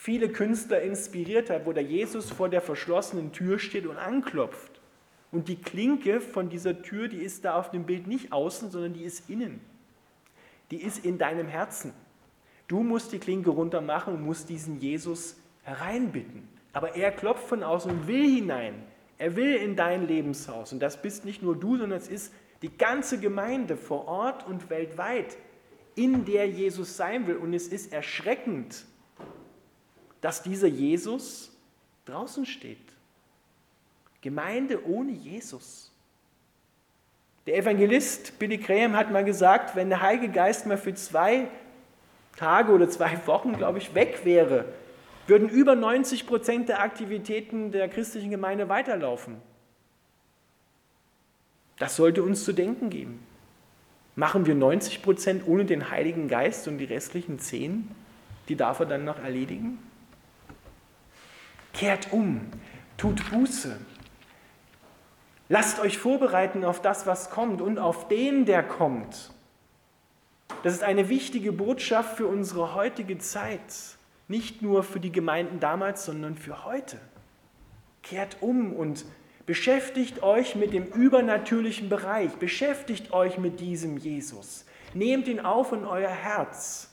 viele 0.00 0.28
Künstler 0.28 0.80
inspiriert 0.80 1.50
hat, 1.50 1.66
wo 1.66 1.72
der 1.72 1.82
Jesus 1.82 2.30
vor 2.30 2.48
der 2.48 2.62
verschlossenen 2.62 3.32
Tür 3.32 3.58
steht 3.58 3.84
und 3.84 3.96
anklopft. 3.96 4.80
Und 5.32 5.48
die 5.48 5.56
Klinke 5.60 6.20
von 6.20 6.48
dieser 6.48 6.82
Tür, 6.82 7.08
die 7.08 7.18
ist 7.18 7.44
da 7.44 7.56
auf 7.56 7.72
dem 7.72 7.84
Bild 7.84 8.06
nicht 8.06 8.32
außen, 8.32 8.70
sondern 8.70 8.94
die 8.94 9.02
ist 9.02 9.28
innen. 9.28 9.60
Die 10.70 10.80
ist 10.80 11.04
in 11.04 11.18
deinem 11.18 11.48
Herzen. 11.48 11.92
Du 12.68 12.84
musst 12.84 13.12
die 13.12 13.18
Klinke 13.18 13.50
runter 13.50 13.80
machen 13.80 14.14
und 14.14 14.22
musst 14.22 14.48
diesen 14.48 14.78
Jesus 14.78 15.36
hereinbitten. 15.64 16.48
Aber 16.72 16.94
er 16.94 17.10
klopft 17.10 17.48
von 17.48 17.64
außen 17.64 17.90
und 17.90 18.06
will 18.06 18.24
hinein. 18.24 18.74
Er 19.18 19.34
will 19.34 19.56
in 19.56 19.74
dein 19.74 20.06
Lebenshaus. 20.06 20.72
Und 20.72 20.78
das 20.78 21.02
bist 21.02 21.24
nicht 21.24 21.42
nur 21.42 21.56
du, 21.56 21.76
sondern 21.76 21.98
es 21.98 22.06
ist 22.06 22.32
die 22.62 22.70
ganze 22.70 23.18
Gemeinde 23.18 23.76
vor 23.76 24.06
Ort 24.06 24.46
und 24.46 24.70
weltweit, 24.70 25.36
in 25.96 26.24
der 26.24 26.48
Jesus 26.48 26.96
sein 26.96 27.26
will. 27.26 27.36
Und 27.36 27.52
es 27.52 27.66
ist 27.66 27.92
erschreckend, 27.92 28.86
dass 30.20 30.42
dieser 30.42 30.68
Jesus 30.68 31.50
draußen 32.04 32.46
steht. 32.46 32.78
Gemeinde 34.20 34.84
ohne 34.86 35.12
Jesus. 35.12 35.92
Der 37.46 37.56
Evangelist 37.56 38.38
Billy 38.38 38.58
Graham 38.58 38.96
hat 38.96 39.10
mal 39.10 39.24
gesagt, 39.24 39.74
wenn 39.76 39.88
der 39.88 40.02
Heilige 40.02 40.30
Geist 40.30 40.66
mal 40.66 40.76
für 40.76 40.94
zwei 40.94 41.48
Tage 42.36 42.72
oder 42.72 42.88
zwei 42.88 43.26
Wochen, 43.26 43.56
glaube 43.56 43.78
ich, 43.78 43.94
weg 43.94 44.20
wäre, 44.24 44.66
würden 45.26 45.48
über 45.48 45.74
90 45.74 46.26
Prozent 46.26 46.68
der 46.68 46.80
Aktivitäten 46.80 47.70
der 47.70 47.88
christlichen 47.88 48.30
Gemeinde 48.30 48.68
weiterlaufen. 48.68 49.36
Das 51.78 51.96
sollte 51.96 52.22
uns 52.22 52.44
zu 52.44 52.52
denken 52.52 52.90
geben. 52.90 53.20
Machen 54.16 54.46
wir 54.46 54.54
90 54.54 55.02
Prozent 55.02 55.46
ohne 55.46 55.64
den 55.64 55.90
Heiligen 55.90 56.28
Geist 56.28 56.66
und 56.66 56.78
die 56.78 56.84
restlichen 56.84 57.38
10, 57.38 57.88
die 58.48 58.56
darf 58.56 58.80
er 58.80 58.86
dann 58.86 59.04
noch 59.04 59.18
erledigen? 59.20 59.78
Kehrt 61.72 62.12
um, 62.12 62.40
tut 62.96 63.30
Buße, 63.30 63.78
Lasst 65.48 65.80
euch 65.80 65.96
vorbereiten 65.96 66.62
auf 66.64 66.82
das, 66.82 67.06
was 67.06 67.30
kommt 67.30 67.62
und 67.62 67.78
auf 67.78 68.08
den, 68.08 68.44
der 68.44 68.62
kommt. 68.62 69.30
Das 70.62 70.74
ist 70.74 70.82
eine 70.82 71.08
wichtige 71.08 71.52
Botschaft 71.52 72.16
für 72.16 72.26
unsere 72.26 72.74
heutige 72.74 73.18
Zeit. 73.18 73.60
Nicht 74.28 74.60
nur 74.60 74.82
für 74.82 75.00
die 75.00 75.12
Gemeinden 75.12 75.58
damals, 75.58 76.04
sondern 76.04 76.36
für 76.36 76.66
heute. 76.66 76.98
Kehrt 78.02 78.38
um 78.40 78.74
und 78.74 79.06
beschäftigt 79.46 80.22
euch 80.22 80.54
mit 80.54 80.74
dem 80.74 80.84
übernatürlichen 80.84 81.88
Bereich. 81.88 82.32
Beschäftigt 82.32 83.12
euch 83.14 83.38
mit 83.38 83.60
diesem 83.60 83.96
Jesus. 83.96 84.66
Nehmt 84.92 85.28
ihn 85.28 85.40
auf 85.40 85.72
in 85.72 85.86
euer 85.86 86.10
Herz. 86.10 86.90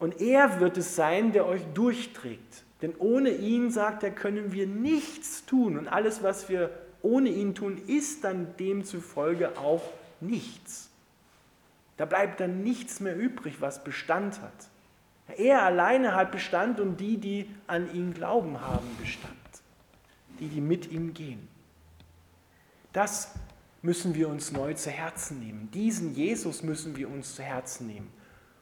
Und 0.00 0.20
er 0.20 0.58
wird 0.58 0.76
es 0.78 0.96
sein, 0.96 1.30
der 1.32 1.46
euch 1.46 1.62
durchträgt. 1.74 2.64
Denn 2.82 2.94
ohne 2.98 3.30
ihn, 3.30 3.70
sagt 3.70 4.02
er, 4.02 4.10
können 4.10 4.52
wir 4.52 4.66
nichts 4.66 5.44
tun. 5.46 5.78
Und 5.78 5.88
alles, 5.88 6.22
was 6.22 6.48
wir 6.48 6.70
ohne 7.02 7.28
ihn 7.28 7.54
tun, 7.54 7.80
ist 7.86 8.24
dann 8.24 8.56
demzufolge 8.56 9.58
auch 9.58 9.82
nichts. 10.20 10.90
Da 11.96 12.04
bleibt 12.04 12.40
dann 12.40 12.62
nichts 12.62 13.00
mehr 13.00 13.16
übrig, 13.16 13.60
was 13.60 13.82
Bestand 13.82 14.40
hat. 14.40 14.68
Er 15.36 15.62
alleine 15.62 16.14
hat 16.14 16.32
Bestand 16.32 16.80
und 16.80 16.98
die, 16.98 17.18
die 17.18 17.50
an 17.66 17.92
ihn 17.92 18.14
glauben, 18.14 18.60
haben 18.60 18.88
Bestand. 19.00 19.34
Die, 20.38 20.48
die 20.48 20.60
mit 20.60 20.90
ihm 20.90 21.12
gehen. 21.12 21.48
Das 22.92 23.34
müssen 23.82 24.14
wir 24.14 24.28
uns 24.28 24.52
neu 24.52 24.74
zu 24.74 24.90
Herzen 24.90 25.40
nehmen. 25.40 25.70
Diesen 25.72 26.14
Jesus 26.14 26.62
müssen 26.62 26.96
wir 26.96 27.10
uns 27.10 27.34
zu 27.34 27.42
Herzen 27.42 27.88
nehmen 27.88 28.10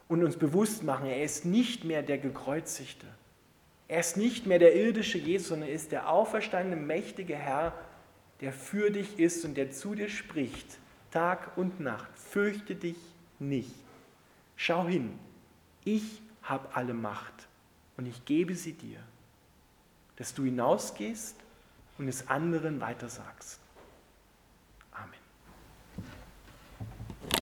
und 0.09 0.25
uns 0.25 0.37
bewusst 0.37 0.83
machen, 0.83 1.07
er 1.07 1.23
ist 1.23 1.45
nicht 1.45 1.85
mehr 1.85 2.03
der 2.03 2.19
Gekreuzigte. 2.19 3.07
Er 3.89 4.01
ist 4.01 4.17
nicht 4.17 4.47
mehr 4.47 4.59
der 4.59 4.75
irdische 4.75 5.19
Jesus, 5.19 5.49
sondern 5.49 5.69
er 5.69 5.75
ist 5.75 5.93
der 5.93 6.11
auferstandene, 6.11 6.77
mächtige 6.77 7.37
Herr, 7.37 7.73
der 8.41 8.53
für 8.53 8.91
dich 8.91 9.19
ist 9.19 9.45
und 9.45 9.57
der 9.57 9.71
zu 9.71 9.95
dir 9.95 10.09
spricht, 10.09 10.79
Tag 11.11 11.57
und 11.57 11.81
Nacht. 11.81 12.11
Fürchte 12.19 12.75
dich 12.75 12.97
nicht. 13.39 13.75
Schau 14.57 14.87
hin, 14.87 15.19
ich 15.85 16.21
habe 16.43 16.75
alle 16.75 16.95
Macht 16.95 17.49
und 17.97 18.07
ich 18.07 18.25
gebe 18.25 18.55
sie 18.55 18.73
dir, 18.73 18.99
dass 20.17 20.35
du 20.35 20.45
hinausgehst 20.45 21.37
und 21.99 22.09
es 22.09 22.29
anderen 22.29 22.81
weitersagst. 22.81 23.61